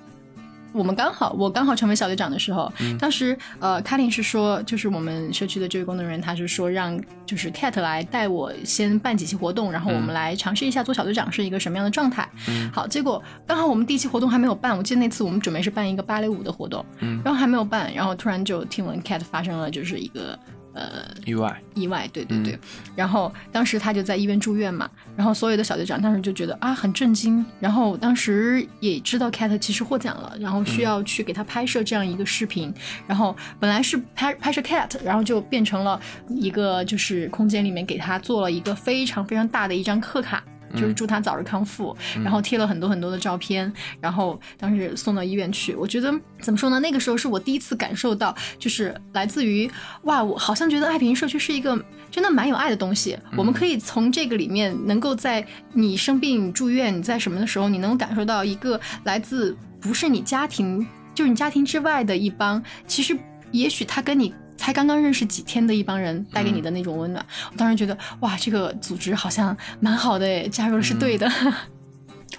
[0.75, 12.29] 我们刚好，我刚好成为小队长的时候，当时呃，卡琳是说，就是我们社区的这位工作人员，他是说让就是 Cat 来带我先办几期活动，然后我们来尝试一下做小队长是一个什么样的状态。
[12.49, 12.69] 嗯。
[12.73, 17.21] 好，结果刚好我们第一期活动还没有办，我记得那次我们准备是办一个芭蕾舞的活动，嗯。
[17.25, 20.37] 然后还没有办，然后突然就听闻 Cat 发生了就是一个
[20.75, 22.53] 呃意外，意外，对对对。
[22.53, 22.59] 嗯
[22.95, 32.73] 然后当时他就在医院住院嘛，然后所有的小队长当时就觉得啊很震惊，然后当时也知道 Cat 其实获奖了，然后需要去给他拍摄这样一个视频，
[33.07, 40.45] 然后本来是拍拍摄 Cat，然后就变成了一个就是空间里面给他做了一个非常非常大的一张贺卡。
[40.75, 45.75] 就是祝他早日康复，然后贴了很多很多的照片，然后当时送到医院去。
[45.75, 46.79] 我觉得怎么说呢？
[46.81, 49.71] 那个时候是我第一次感受到，就是来自于
[50.03, 51.79] 哇，我好像觉得爱平社区是一个
[52.11, 53.19] 真的蛮有爱的东西。
[53.37, 63.17] 我们可以从这个里面，能够在你生病住院，你在什么的时候，你能够感受到一个来自不是你家庭，就是你家庭之外的一帮，其实
[63.51, 64.35] 也许他跟你。
[64.57, 71.31] 才刚刚认识几天的一帮人带给你的那种温暖，我当时觉得哇，这个组织好像蛮好的诶，加入了是对的。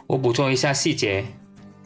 [0.07, 1.25] 我补充一下细节，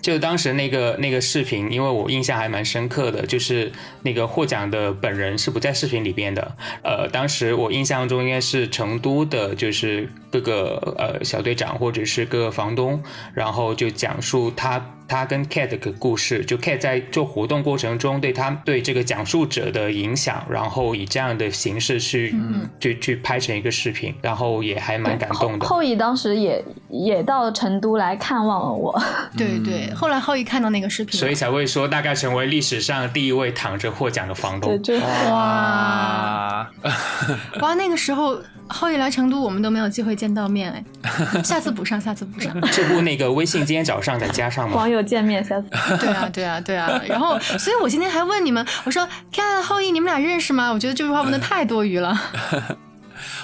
[0.01, 6.55] 就当时那个那个视频，因为我印象还蛮深刻的，就是那个获奖的本人是不在视频里边的。
[6.83, 13.01] 呃，当时我印象中应该是成都的，就是各个呃小队长或者是各个房东，
[13.33, 25.65] 然后就讲述他他跟 Cat 的故事，就 Cat 在做活动过程中对他对这个讲述者的影响，然后以这样的形式去、嗯去去拍成一个视频，然后也还蛮感动的。
[25.65, 28.97] 后后羿当时也也到成都来看望了我。
[29.35, 34.83] 对对，后来后羿看到那个视频，所以才会说大概成为历史上第一位躺着获奖的房对，东。
[34.83, 34.95] 就
[35.29, 36.69] 哇，
[37.61, 42.53] 哇， 那个时候后羿来成都，我们都没有机会见到面哎，下次补上，下次补上。
[42.71, 45.67] 这部那个微信今天早上再加上吗网，友见面，下次
[45.99, 47.01] 对啊，对啊，对啊。
[47.07, 50.71] 然后，所以我今天还问你们，我说看后羿，你们俩认识吗？
[50.71, 52.19] 我觉得这句话问的太多余了。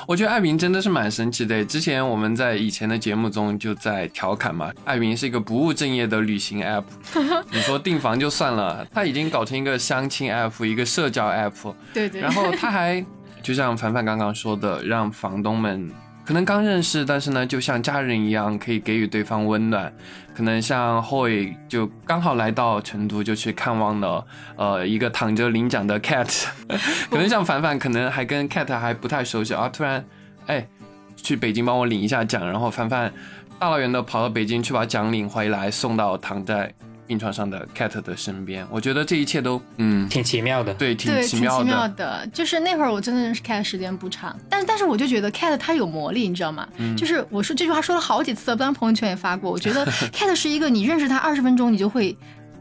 [0.08, 1.66] 我觉得艾云真的是蛮神奇的。
[1.66, 6.84] 之前我们在以前的节目中就在调侃嘛，艾云是一个不务正业的旅行 app。
[7.52, 11.74] 你说订房就算了，他已经搞成一个相亲 app，一个社交 app。
[11.94, 12.22] 对对。
[12.22, 13.04] 然后他还
[13.42, 15.92] 就像凡凡刚刚说的，让房东们
[16.26, 19.94] 可能刚认识，但是呢，就像家人一样，可以给予对方温暖。
[20.36, 24.26] 可能像 Hoy 就刚好来到成都，就去看望了
[24.58, 26.48] 呃一个躺着领奖的 Cat。
[27.10, 30.04] 可能像凡凡，可能还跟 Cat 还不太熟悉啊，突然
[30.48, 30.68] 哎
[31.16, 33.14] 去北京帮我领一下奖，然后凡凡
[33.60, 36.74] 大老远的跑到北京去把奖领回来，送到躺在
[37.08, 38.66] 病床上的 Cat 的身边。
[38.70, 40.08] 我觉得这一切都嗯。
[40.10, 40.74] 挺奇妙的。
[40.74, 41.64] 对，挺对，挺奇妙的。
[41.64, 42.28] 奇妙的。
[42.34, 46.68] 就是那会儿我真的认识 Cat 时间不长，但是但是我就觉得 Cat 它有魔力，你知道吗？
[46.78, 49.50] 嗯就是我说这句话说了好几次，不然朋友圈也发过。
[49.52, 52.16] 我觉得 Cat 是一个你认识他二十分钟，你就会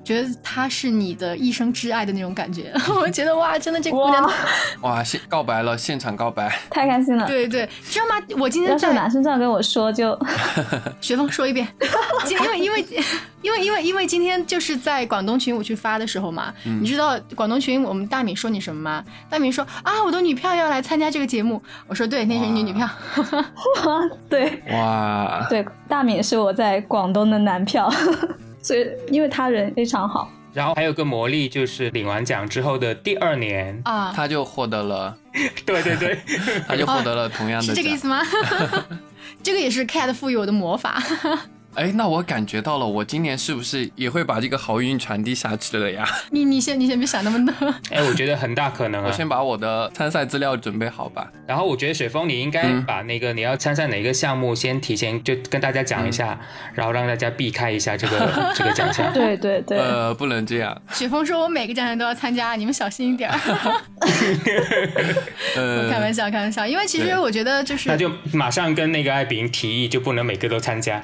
[0.04, 2.72] 觉得他是你的一生挚爱的那种感觉。
[3.00, 4.30] 我觉得哇，真的这个姑娘
[4.82, 6.56] 哇，现告白了，现场告白。
[6.70, 7.26] 太开心了。
[7.26, 8.26] 对对，知道吗？
[8.38, 10.18] 我今天在男生这样跟我说，就
[11.00, 11.66] 雪峰说一遍，
[12.30, 12.86] 因为因为
[13.42, 19.04] 因为因为因为今天就是在广东群我去发的时候嘛，你知道广东群我们大米说你什么吗？
[19.30, 22.88] 大米说啊，我的女票要来参加这个节目，我说对，那是你女票，
[24.28, 27.90] 对哇，对，大米是我在广东的男票，
[28.64, 35.14] 所以因为他人非常好，然后还有个魔力，就是领完奖之后的第二年，啊，他就获得了，
[35.66, 36.18] 对对对，
[36.66, 37.76] 他就获得了同样的奖。
[37.76, 38.22] 是这个意思吗？
[39.42, 41.02] 这个也是 Cat 赋予我的魔法。
[41.74, 46.04] 哎，那我感觉到了，我今年是不是也会把这个好运传递下去了呀？
[46.30, 47.52] 你你先你先别想那么多。
[47.90, 49.08] 哎，我觉得很大可能啊。
[49.08, 51.30] 我先把我的参赛资料准备好吧。
[51.46, 56.38] 然后我觉得雪峰，你应该把那个你要参赛哪个项目先提前就跟大家讲一下，
[56.74, 59.12] 然后让大家避开一下这个 这个奖项。
[59.12, 60.80] 对对对，呃，不能这样。
[60.92, 63.30] 雪峰说：“我每个奖项都要参加，你们小心一点
[65.90, 66.66] 开玩笑，开玩笑。
[66.66, 71.02] 因为其实我觉得就是那就马上跟那个艾比提议，就不能每个都参加。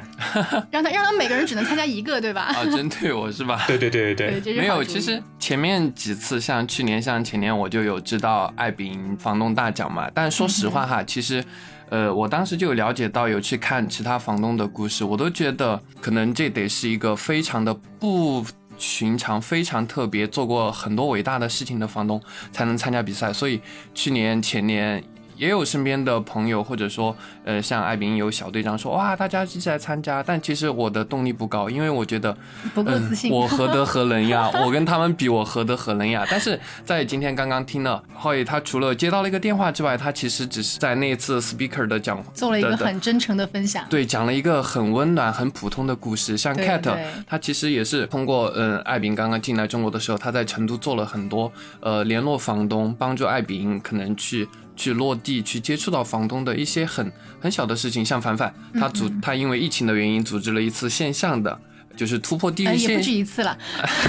[0.71, 2.43] 让他让他每个人只能参加一个，对吧？
[2.43, 3.65] 啊，针对我是吧？
[3.67, 10.11] 对对对对对，没有，其实前面几次，像去年、像前年，我就有知道爱彼房东大奖嘛。
[10.15, 11.45] 但说实话哈，其实，
[11.89, 18.45] 呃，我当时就有了解到，有去看其他房东的故事，我都觉得可能这得是一个非常的不
[18.79, 22.21] 寻常、非常特别，做过很多伟大的事情的房东
[22.53, 23.33] 才能参加比赛。
[23.33, 23.61] 所以
[23.95, 25.03] 去年、前年。
[25.41, 30.23] 也有身边的朋友，或者说，呃，像艾宾有小队长说，哇，大家一起来参加。
[30.23, 32.37] 但其实我的动力不高，因为我觉得
[32.75, 33.33] 不够自信。
[33.33, 34.51] 嗯我何德何能呀？
[34.67, 36.27] 我跟他们比，我何德何能呀？
[36.31, 43.87] 但是在今天刚刚听了浩宇，他除了接到了一个电话之外，他其实只是在那次 speaker 的讲做了一个很真诚的分享。
[43.89, 46.37] 对，讲了一个很温暖、很普通的故事。
[46.37, 46.95] 像 Cat，
[47.27, 51.51] 他其实也是通过，嗯、艾宾刚刚进来中国的时候，他在成都做了很多，
[51.81, 54.47] 呃，联络房东，帮助艾宾可能去
[54.81, 58.03] 去落地，去接触到房东的一些很很小的事情。
[58.03, 61.61] 像凡凡，他组、嗯他因为疫情的原因，组织了一次线上的。
[61.97, 63.59] 就是突破地呃，域限也不止一次了。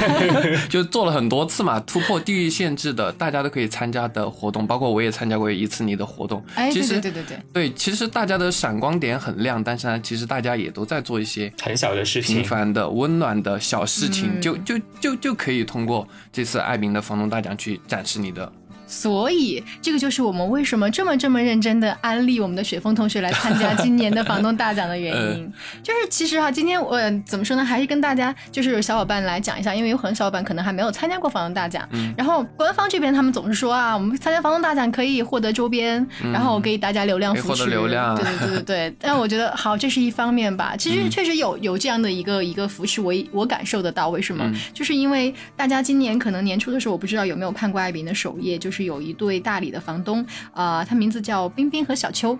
[0.70, 6.42] 就做了很多次嘛，突破地域限制的，大家都可以参加的活动，包括我也参加过一次你的活动。
[6.56, 12.46] 哎，对其实对对对对，对其实大家的闪光点很亮，但是呢，其实大家也都在做一些很小的事情平。
[12.46, 18.50] 凡的、温暖的小事情，嗯就就就就可以通过这次爱民的房东大奖去展示你的。
[18.92, 25.52] 所以这个就是我们为什么这么这么认真的安利我们的雪峰同学来参加今年的房东大奖的原因。
[25.82, 31.88] 就是其实哈、今天我怎么说呢，还是跟大家就是有小伙伴来讲一下，因为有很多小伙伴可能还没有参加过房东大奖。
[31.94, 37.70] 嗯然后官方这边他们总是说啊，我们参加房东大奖可以获得周边，然后给大家流量可以获得扶持。
[37.70, 38.96] 流量对对对对对。
[39.00, 40.76] 但我觉得好，这是一方面吧。
[40.78, 44.10] 其嗯实确实有有这样的一个一个扶持，我我感受得到。
[44.10, 44.44] 为什么？
[44.46, 52.38] 嗯就是因为大家今年可能年初的时候，我不知道有没有看过艾比的首页，就是有一对大理的房东，啊，他名字叫冰冰和小秋，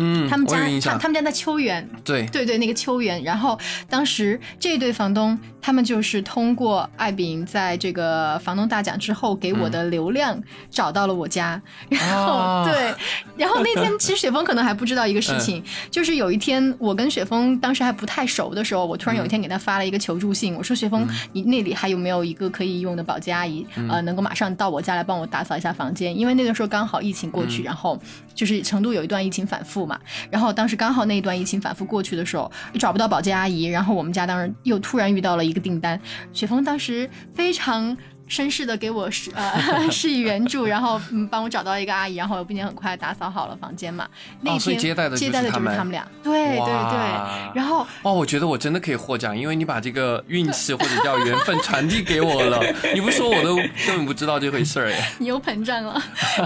[0.00, 0.58] 嗯，他们家。
[0.90, 3.22] 他他们家在秋园，对，对对，那个秋园。
[3.22, 3.58] 然后
[3.88, 12.94] 当时这对房东，他们就是通过艾饼在这个房东大奖之后给我的流量找到了我家，然后、啊 对，
[13.36, 26.16] 然后那天其实雪峰可能还不知道一个事情， 就是有一天我跟雪峰当时还不太熟的时候，我突然有一天给他发了一个求助信，我说雪峰，你那里还有没有一个可以用的保洁阿姨，呃，能够马上到我家来帮我打扫一下房间？
[26.16, 28.00] 因为那个时候刚好疫情过去，然后
[28.34, 29.86] 就是成都有一段疫情反复
[30.30, 36.00] 然后当时刚好那一段疫情反复过去的时候，找不到保洁阿姨，然后我们家当时又突然遇到了一个订单，
[36.32, 37.96] 雪峰当时非常。
[38.30, 39.52] 绅士的给我施呃
[39.90, 44.08] 施以援助，然后嗯帮我找到一个阿姨，然后并且很快打扫好了房间嘛。
[44.40, 47.54] 那天接待的就是接待的就是他们俩，对对对。
[47.54, 52.60] 然后哦，我觉得我真的可以获奖，因为你把这个运气或者叫缘分传递给我了。
[52.94, 55.12] 你不说我都根本不知道这回事儿哎。
[55.18, 56.00] 你又膨胀了。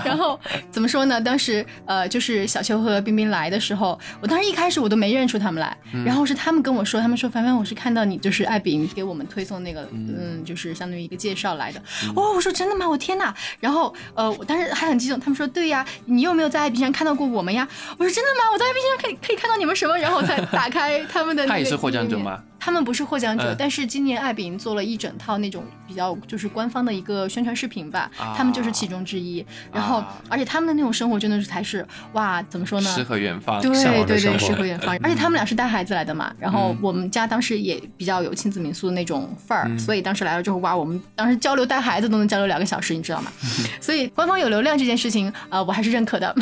[0.05, 1.21] 然后怎么说呢？
[1.21, 11.83] 当时呃，就是小秋和冰冰来的时候，我当时一开始我都没认出他们来，然后是他们跟我说，他们说凡凡，我是看到你就是艾饼给我们推送那个嗯就是相当于一个介绍来的。
[12.17, 12.89] 哦，我说真的吗？
[12.89, 13.35] 我天哪！
[13.61, 17.67] 然后呃，我当时还很激动，他们说对呀，你有没有在爱彼上看到过我们呀？
[17.99, 18.51] 我说真的吗？
[18.53, 19.99] 我在爱彼上可以可以看到你们什么？
[19.99, 21.53] 然后我才打开 他们的、那个。
[21.53, 22.41] 他也是获奖者吗？
[22.59, 29.45] 他们不是获奖者，嗯但是今年艾饼做了一整套那种比较就是官方的一个宣传视频吧，啊他们就是其中之一。
[29.71, 32.89] 然后，啊而且他们的那种生活真的是才是哇，怎么说呢？
[32.91, 34.97] 诗和远方，对对对，诗和远方。
[35.03, 43.33] 而且他们俩是带孩子来的嘛，然后我们家当时也比较有亲子民宿的那种范儿，所以当时来了之后，哇，我们当时交流带孩子都能交流两个小时，你知道吗？
[43.81, 46.35] 所以官方有流量这件事情，呃，我还是认可的。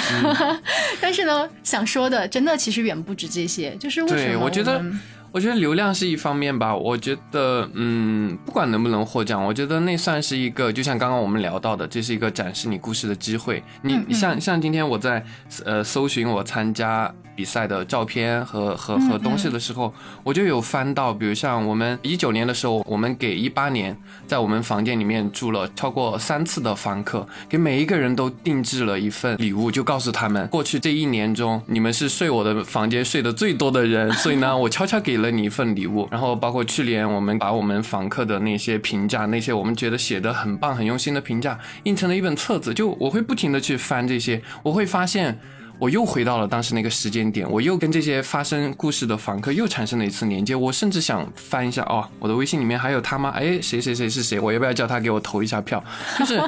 [1.01, 5.01] 但是呢，想说的真的其实远不止这些，就是为什对，么我觉得们，
[5.33, 6.77] 我觉得流量是一方面吧。
[6.77, 13.63] 我觉得，嗯，不管能不能获奖，我觉得那算是一个，就像刚刚我们聊到的，这是一个展示你故事的机会。
[13.83, 15.25] 你嗯嗯像像今天我在
[15.65, 19.93] 呃搜寻我参加比赛的照片和和和嗯东西的时候，
[20.23, 36.07] 我就有翻到，比如像我们一九年的时候，我们给一八年在我们房间里面住了超过三次的房客，给每一个人都定制了一份礼物，就告诉他们，过去这一年中，你们是睡我的房间睡得最多的人，所以呢，我悄悄给了了你一份礼物。
[36.11, 42.75] 然后包括去年我们把我们访客的那些评价，那些我们觉得写的很棒、很用心的评价，印成了一本册子。
[42.75, 45.39] 就我会不停的去翻这些，我会发现。
[45.79, 50.55] 我又回到了当时那个时间点，我又跟这些发生故事的访客又产生了一次连接。
[50.55, 53.31] 我甚至想翻一下，哦，我的微信里面还有他吗？
[53.31, 54.39] 哎，谁谁谁是谁？
[54.39, 55.83] 我要不要叫他给我投一下票？
[56.21, 56.41] 就是。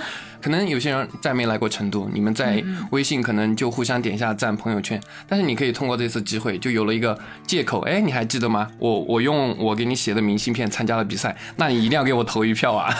[0.44, 8.70] 可能有些人再没来过成都，你们在微信可能就互相点一下赞朋友圈，但是你可以通过这次机会，就有了一个借口，哎，你还记得吗？
[8.78, 12.94] 我我用我给你写的明信片参加了比赛，那你一定要给我投一票啊！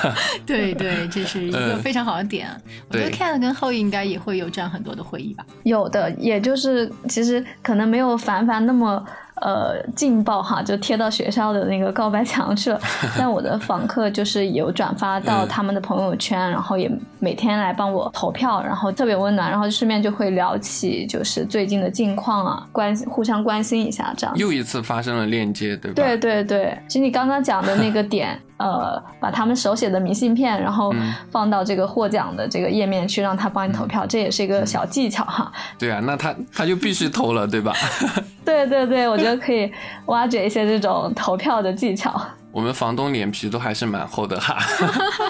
[0.47, 2.49] 对对，这是一个 非常好的点。
[2.89, 5.45] 我觉得 Ken 跟后羿应该也会有这样很多的回忆吧？
[5.65, 9.05] 有的，也就是其实可能没有凡凡那么。
[9.41, 12.81] 呃，劲爆哈，就贴到学校的那个告白墙去了。
[13.19, 24.37] 但我的访客就是有转发到他们的朋友圈，然后也每天来帮我投票，然后特别温暖，然后顺便就会聊起就是最近的近况啊，关互相关心一下这样。
[24.37, 25.95] 又一次发生了链接，对吧？
[25.97, 28.41] 对对对，其实你刚刚讲的那个点。
[28.57, 30.95] 呃，把他们手写的明信片，然后
[31.31, 35.51] 放到这个获奖的这个页面去，让他帮你投票，这也是一个小技巧哈。
[35.79, 37.73] 对啊，那他他就必须投了，对吧？
[38.45, 39.73] 对对对，我觉得可以
[40.07, 42.21] 挖掘一些这种投票的技巧。
[42.55, 44.57] 我们房东脸皮都还是蛮厚的哈。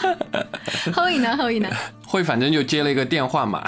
[0.92, 1.34] 后一呢？
[1.36, 1.68] 后一呢？
[2.06, 3.64] 会反正就接了一个电话嘛。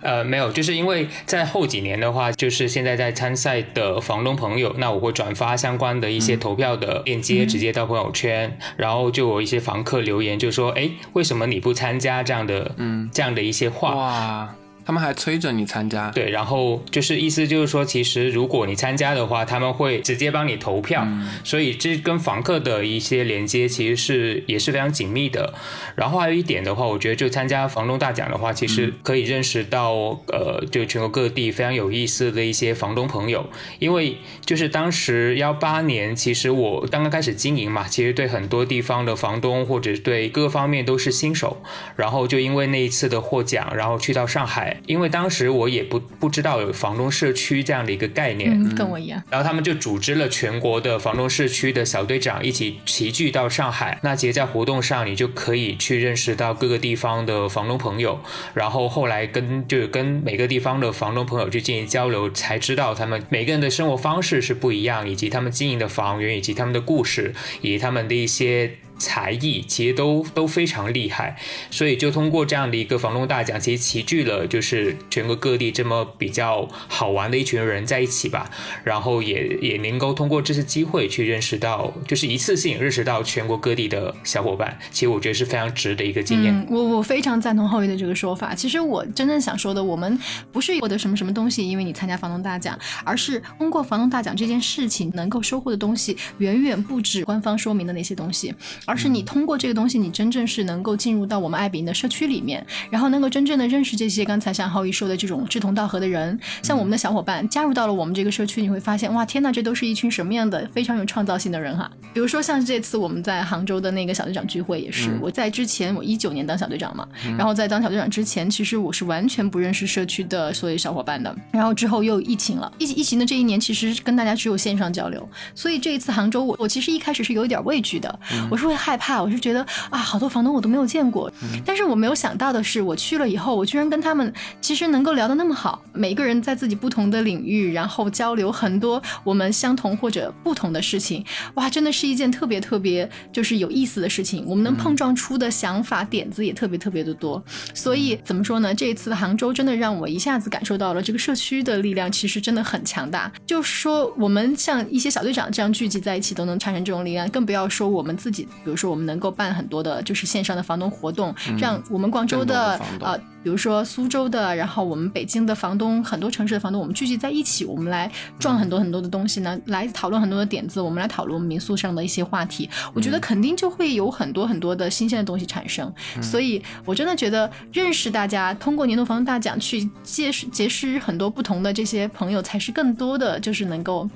[0.00, 13.94] 呃，没有，就是因为在后几年的话，就是现在在参赛的房东朋友，那我会转发相关的一些投票的链接，直接到朋友圈，然后就有一些房客留言，就说：“哎，为什么你不参加？”这样的，嗯，这样的一些话。
[13.94, 14.54] 哇。
[14.84, 21.06] 他们还催着你参加，对，然后就是意思就是说，其实如果你参加的话，他们会直接帮你投票，
[21.42, 25.54] 所以这跟房客的一些连接其实是也是非常紧密的。
[25.96, 29.92] 然后还有一点的话，我觉得就参加房东大奖的话，其实可以认识到
[30.28, 41.62] 呃，就全国各地非常有意思的一些房东朋友，因为就是当时幺八年，其实我刚刚开始经营嘛，其实对很多地方的房东或者对各方面都是新手，
[41.96, 44.73] 然后就因为那一次的获奖，然后去到上海。
[44.86, 49.22] 因为当时我也不不知道有房东社区这样的一个概念，跟我一样。
[49.30, 53.98] 然后他们就组织了全国的房东社区的小队长一起齐聚到上海。
[54.02, 58.18] 那在活动上，你就可以去认识到各个地方的房东朋友。
[58.54, 68.72] 然后后来跟就是跟每个地方的房东朋友去进行交流，才知道他们每个人的生活方式是不一样，以及他们经营的房源，以及他们的故事，以及他们的一些。
[68.98, 71.36] 才艺其实都都非常厉害，
[71.70, 78.50] 所以就通过这样的一个房东大奖，其实齐聚了就是全国各地这么比较好玩的一群人在一起吧，
[78.84, 86.54] 然后也也能够通过这次机会去认识到，就是一次性认识到全国各地的小伙伴，其实我觉得是非常值的一个经验。
[86.54, 88.54] 嗯，我我非常赞同后羿的这个说法。
[88.54, 90.18] 其实我真正想说的，我们
[90.52, 98.54] 不是获得什么什么东西，因为你参加房东大奖，而是通过房东大奖这件事情能够收获的东西，远远不止官方说明的那些东西。
[98.86, 111.90] 而是你通过这个东西，你真正是能够进入到我们爱彼迎的社区里面，然后能够真正的认识这些刚才像浩宇说的这种志同道合的人，像我们的小伙伴加入到了我们这个社区，你会发现，哇，天呐，这都是一群什么样的非常有创造性的人哈！
[112.12, 117.06] 比如说像这次我们在杭州的那个小队长聚会也是，我在之前我一九年当小队长嘛，
[117.36, 128.18] 然后在当小队长之前，其实我是完全不认识社区的所有小伙伴的，然后之后又疫情了，疫疫情的这一年，其实跟大家只有线上交流，所以这一次杭州我我其实一开始是有一点畏惧的，
[128.50, 128.84] 我是会。
[128.84, 131.32] 害怕，我是觉得啊，好多房东我都没有见过，
[131.64, 148.74] 但是我没有想到的是，我去了以后，我居然跟他们其实能够聊得那么好，每一个人在自己不同的领域，然后交流很多我们相同或者不同的事情，哇，真的是一件特别特别就是有意思的事情，我们能碰撞出的想法点子也特别特别的多，所以怎么说呢？
[148.74, 153.32] 这一次的杭州真的让我一下子感受到了这个社区的力量，其实真的很强大。
[153.46, 158.46] 就是说，我们像一些小队长这样聚集在一起，都能产生这种力量，更不要说我们自己。
[158.64, 175.92] 比如说，我们能够办很多的，就是线上的房东活动，让我们广州的呃，比如说苏州的，然后我们北京的房东，很多城市的房东，我们聚集在一起，我们来撞很多很多的东西呢，来讨论很多的点子，我们来讨论民宿上的一些话题，我觉得肯定就会有很多很多的新鲜的东西产生。
[176.22, 184.08] 所以我真的觉得认识大家，通过年度房东大奖去结识结识很多不同的这些朋友，才是更多的就是能够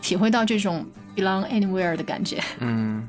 [0.00, 0.86] 体会到这种
[1.16, 2.40] belong anywhere 的感觉。
[2.60, 3.08] 嗯。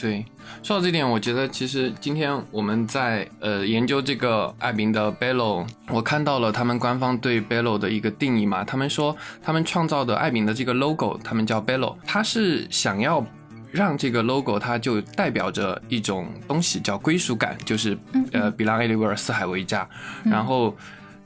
[0.00, 0.24] 对，
[0.62, 8.64] 说到这点，我觉得其实今天我们在呃研究这个艾宾的 Bello，我看到了他们官方对 Bello 的一个定义嘛。
[8.64, 13.24] 他们说他们创造的艾宾的这个 logo，他们叫 Bello，他是想要
[13.70, 17.96] 让这个 logo 它就代表着一种东西叫归属感，就是
[18.32, 19.88] 呃 belong anywhere，四海为家。
[20.24, 20.76] 然后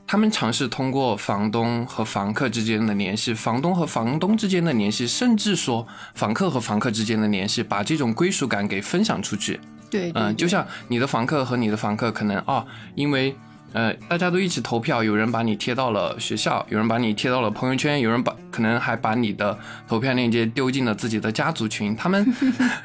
[0.07, 5.85] 他们尝试通过房东和房客之间的联系，房东和房东之间的联系，甚至说
[6.15, 9.59] 房客和房客之间的联系，把这种归属感给分享出去。
[9.89, 13.35] 对，嗯，就像你的房客和你的房客可能啊，因为。
[13.73, 19.57] 呃，大家都一起投票，有人把你贴到了学校，有人把你贴到了朋友圈，有人把可能还把你的
[19.87, 21.95] 投票链接丢进了自己的家族群。
[21.95, 22.25] 他们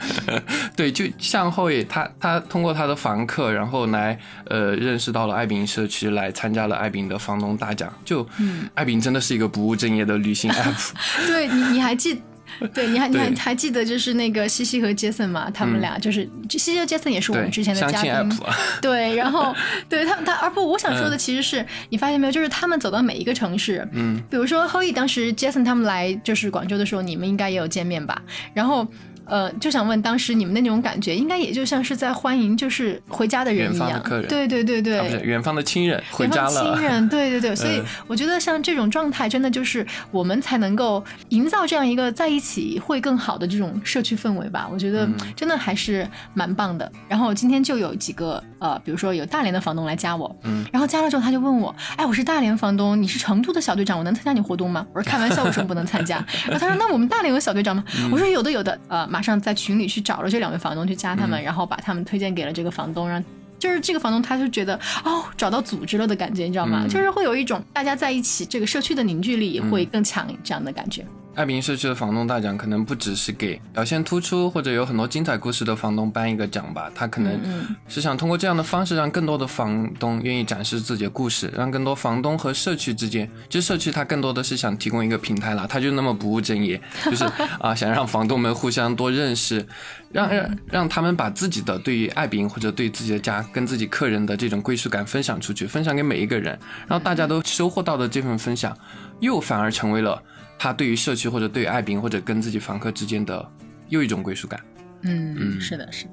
[0.77, 7.93] 对，就向会他他通过他的房客，然后来呃认识到了爱饼社区，来参加了爱饼的房东大奖。
[8.05, 8.27] 就，
[8.75, 10.93] 爱饼真的是一个不务正业的旅行 app。
[11.27, 12.21] 对你你还记？
[12.75, 15.51] 对，你还你还还记得就是那个西西和杰森嘛？
[15.51, 18.39] 他们俩就是西西和杰森也是我们之前的嘉宾。
[18.81, 19.55] 对，然后
[19.89, 28.21] 对他他，而不我想说的其实是你发现没有，就是他们走到每一个城市，嗯，比如说 Hoey 当时杰森他们来就是广州的时候，你们应该也有见面吧？
[28.55, 28.87] 然后。
[29.27, 44.69] 呃，就想问，当时你们的那种感觉，应该也就像是在欢迎就是回家的人一样，对对对对，不是远方的亲人回家了，亲人，对对对， 所以我觉得像这种状态，真的就是我们才能够营造这样一个在一起会更好的这种社区氛围吧。
[44.71, 46.91] 我觉得真的还是蛮棒的。
[47.09, 54.85] 然后今天就有几个呃，比如说有大连的房东来加我，嗯，然后加了之后他就问我，哎，我是大连房东，你是成都的小队长，我能参加你活动吗？
[54.93, 56.17] 我说开玩笑，为什么不能参加？
[56.49, 57.85] 然后他说那我们大连有小队长吗？
[58.11, 59.09] 我说有的有的，呃。
[59.13, 63.23] 马上在群里去找了这两位房东，去加他们，然后把他们推荐给了这个房东，让
[63.59, 66.87] 就是这个房东他就觉得哦，找到组织了的感觉，你知道吗？
[66.89, 71.05] 就是会有一种大家在一起，这个社区的凝聚力会更强这样的感觉。
[71.35, 77.41] 爱宾社区的房东大奖可能不只是给表现突出或者有很多精彩故事的房东颁一个奖吧，他可能
[77.89, 87.25] 是想通过这样的方式让更多的房东愿意展示自己的故事，让更多房东和社区之间，就社区它更多的是想提供一个平台啦，他就那么不务正业，就是
[87.61, 89.67] 啊想让房东们互相多认识，
[90.11, 98.77] 让让让他们把自己的对于爱宾或者对自己的家跟自己客人的这种归属感分享出去，分享给每一个人，然后大家都收获到的这份分享，
[99.21, 100.23] 又反而成为了。
[100.63, 103.45] 他对于社区或者对爱宾或者跟自己房客之间的
[103.89, 104.61] 又一种归属感。
[105.03, 106.11] 嗯嗯，是的，是的。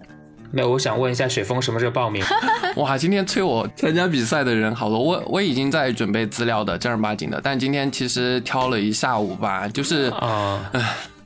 [0.51, 2.25] 那我想问一下，雪峰什么时候报名？
[2.77, 10.59] 哇，今天催我参加比赛的人好多，我我已经在准备资料的正儿八经的，但今天其实挑了一下午吧，就是啊，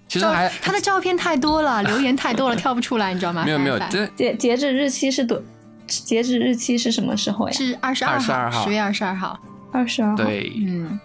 [0.10, 3.46] 其实还他的照片太多了，留言太多了， 挑不出来，你知道吗？
[3.46, 3.80] 没有没有，
[4.18, 5.42] 截截止日期是多？
[5.88, 7.54] 截止日期是什么时候呀？
[7.54, 8.20] 是二十二
[8.52, 9.40] 号，十月二十二号，
[9.72, 10.18] 二十二号。
[10.18, 11.00] 对，嗯。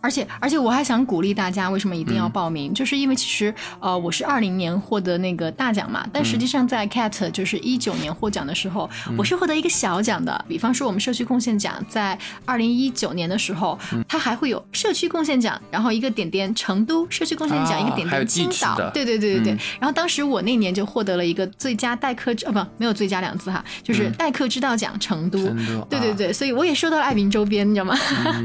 [0.00, 2.72] 而且而且我还想鼓励大家，为什么一定要报名？
[2.72, 8.88] 就是因为其实呃，我是二零年获得那个大奖嘛，但实际上在 CAT 就是一九年获奖的时候，
[9.18, 10.44] 我是获得一个小奖的。
[10.48, 13.78] 比方说我们社区贡献奖，在二零一九年的时候，
[14.08, 19.58] 它还会有社区贡献奖，然后一个点点成都社区贡献奖，一个点点青岛，对对对对对。
[19.78, 25.38] 然后当时我那年就获得了一个最佳代课呃不没有最佳两字哈，就是代课指导奖成都，
[25.90, 27.94] 对对对，所以我也收到了爱民周边，你知道吗？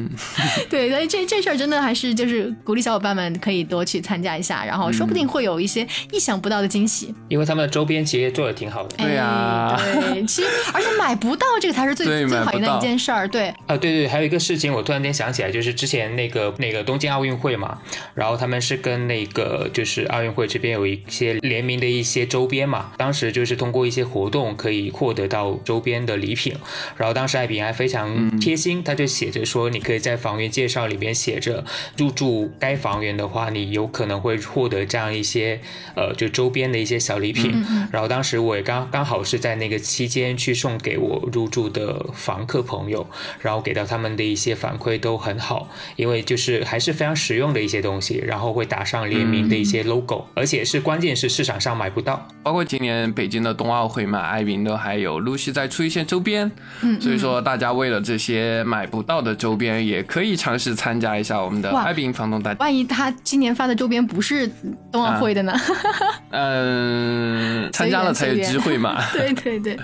[0.70, 1.45] 对，所以这这。
[1.52, 7.14] 事真的还是就是鼓励小伙伴们可以多去参加一下，然后说不定会有一些意想不到的惊喜。
[7.28, 8.98] 因为他们的周边其实做的挺好的。
[8.98, 13.28] 对呀，对，其实而且买不到这个才是最最讨厌的一件事儿。
[13.28, 17.78] 对啊，对对，还有一个事情我突然间想起来，就是之前那个那个东京奥运会嘛，
[18.16, 26.56] 然后他们是跟那个就是奥运会这边有一些联名的一些周边嘛，当时就是通过一些活动可以获得到周边的礼品，
[26.98, 31.35] 然后当时艾比还非常贴心，他就写着说你可以在房源介绍里面写。
[31.40, 31.64] 着
[31.98, 35.60] 入住该房源的话，你有可能会获得这样一些
[35.96, 37.64] 呃，就周边的一些小礼品。
[37.92, 43.06] 然后当时我也刚刚好是在那个期间去送给我入住的房客朋友，
[43.42, 52.28] 然后给到他们的一些反馈都很好，因为就是还是非常实用的一些东西，然后会打上联名的一些 logo，而且是关键是市场上买不到。
[52.44, 62.56] 包括今年北京的冬奥会嘛，艾云都还有陆续在出一些周边，嗯，所以说大家为了这些买不到的周边，也可以尝试参加一下我们的艾宾房东大。
[62.60, 64.48] 万一他今年发的周边不是
[64.92, 65.54] 冬奥会的呢？
[66.30, 69.04] 嗯，参加了才有机会嘛。
[69.12, 69.78] 对对 对，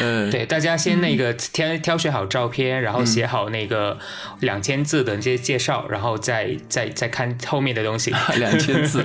[0.00, 3.98] 嗯， 对，大家先那个挑挑选好照片，然后写好那个
[4.40, 8.10] 两千字的这些介绍，然后再再再看后面的东西。
[8.38, 9.04] 两千字。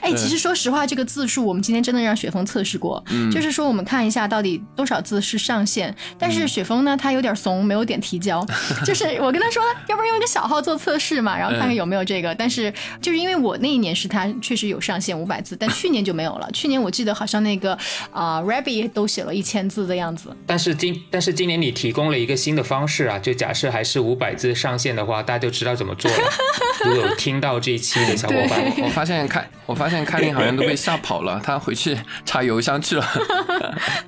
[0.00, 1.64] 哎，其实说实话，这个字数我们。
[1.64, 3.02] 今天真的让雪峰测试过，
[3.32, 5.94] 就是说我们看一下到底多少字是上限。
[6.18, 8.46] 但是雪峰呢，他有点怂，没有点提交。
[8.84, 12.34] 就是我跟他说，要不然用一个小号做测试嘛，然后看看有没有这个。
[12.34, 16.48] 但是就是因为我那一年是他确实有上限五百字，但去年就没有了。
[16.54, 17.76] 去年我记得好像那个
[18.12, 20.30] 啊，Rabbit 都写了一千字的样子。
[20.46, 26.18] 但是今但是今年你提供了一个新的方式啊，就假设还是五百字上限的话，大家就知道怎么做了。
[26.86, 31.58] 如果有听到这一期的小伙伴，我发现开我发现开林好像都被吓跑了， 他。
[31.64, 33.06] 回去查邮箱去了，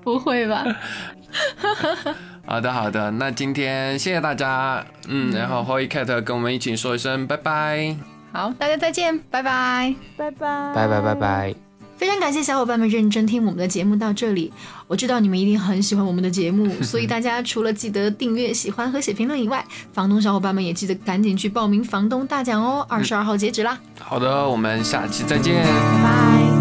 [0.03, 0.63] 不会吧？
[2.47, 7.97] 好的，好的，那今天谢谢大家，嗯，然后 Holy Cat 跟我们一起说一声拜拜。
[8.33, 11.55] 好，大家再见，拜拜，拜拜，拜拜，拜拜。
[11.97, 14.53] 非常感谢小伙伴们认真听我们的节目到这里，
[14.87, 23.79] 我知道你们一定很喜欢我们的节目，所以大家除了记得订阅、喜欢和写评论以外，房东小伙伴们也记得赶紧去报名房东大奖哦，二十二号截止啦。
[23.99, 25.65] 好的，我们下期再见。
[25.65, 25.71] 拜
[26.03, 26.56] 拜。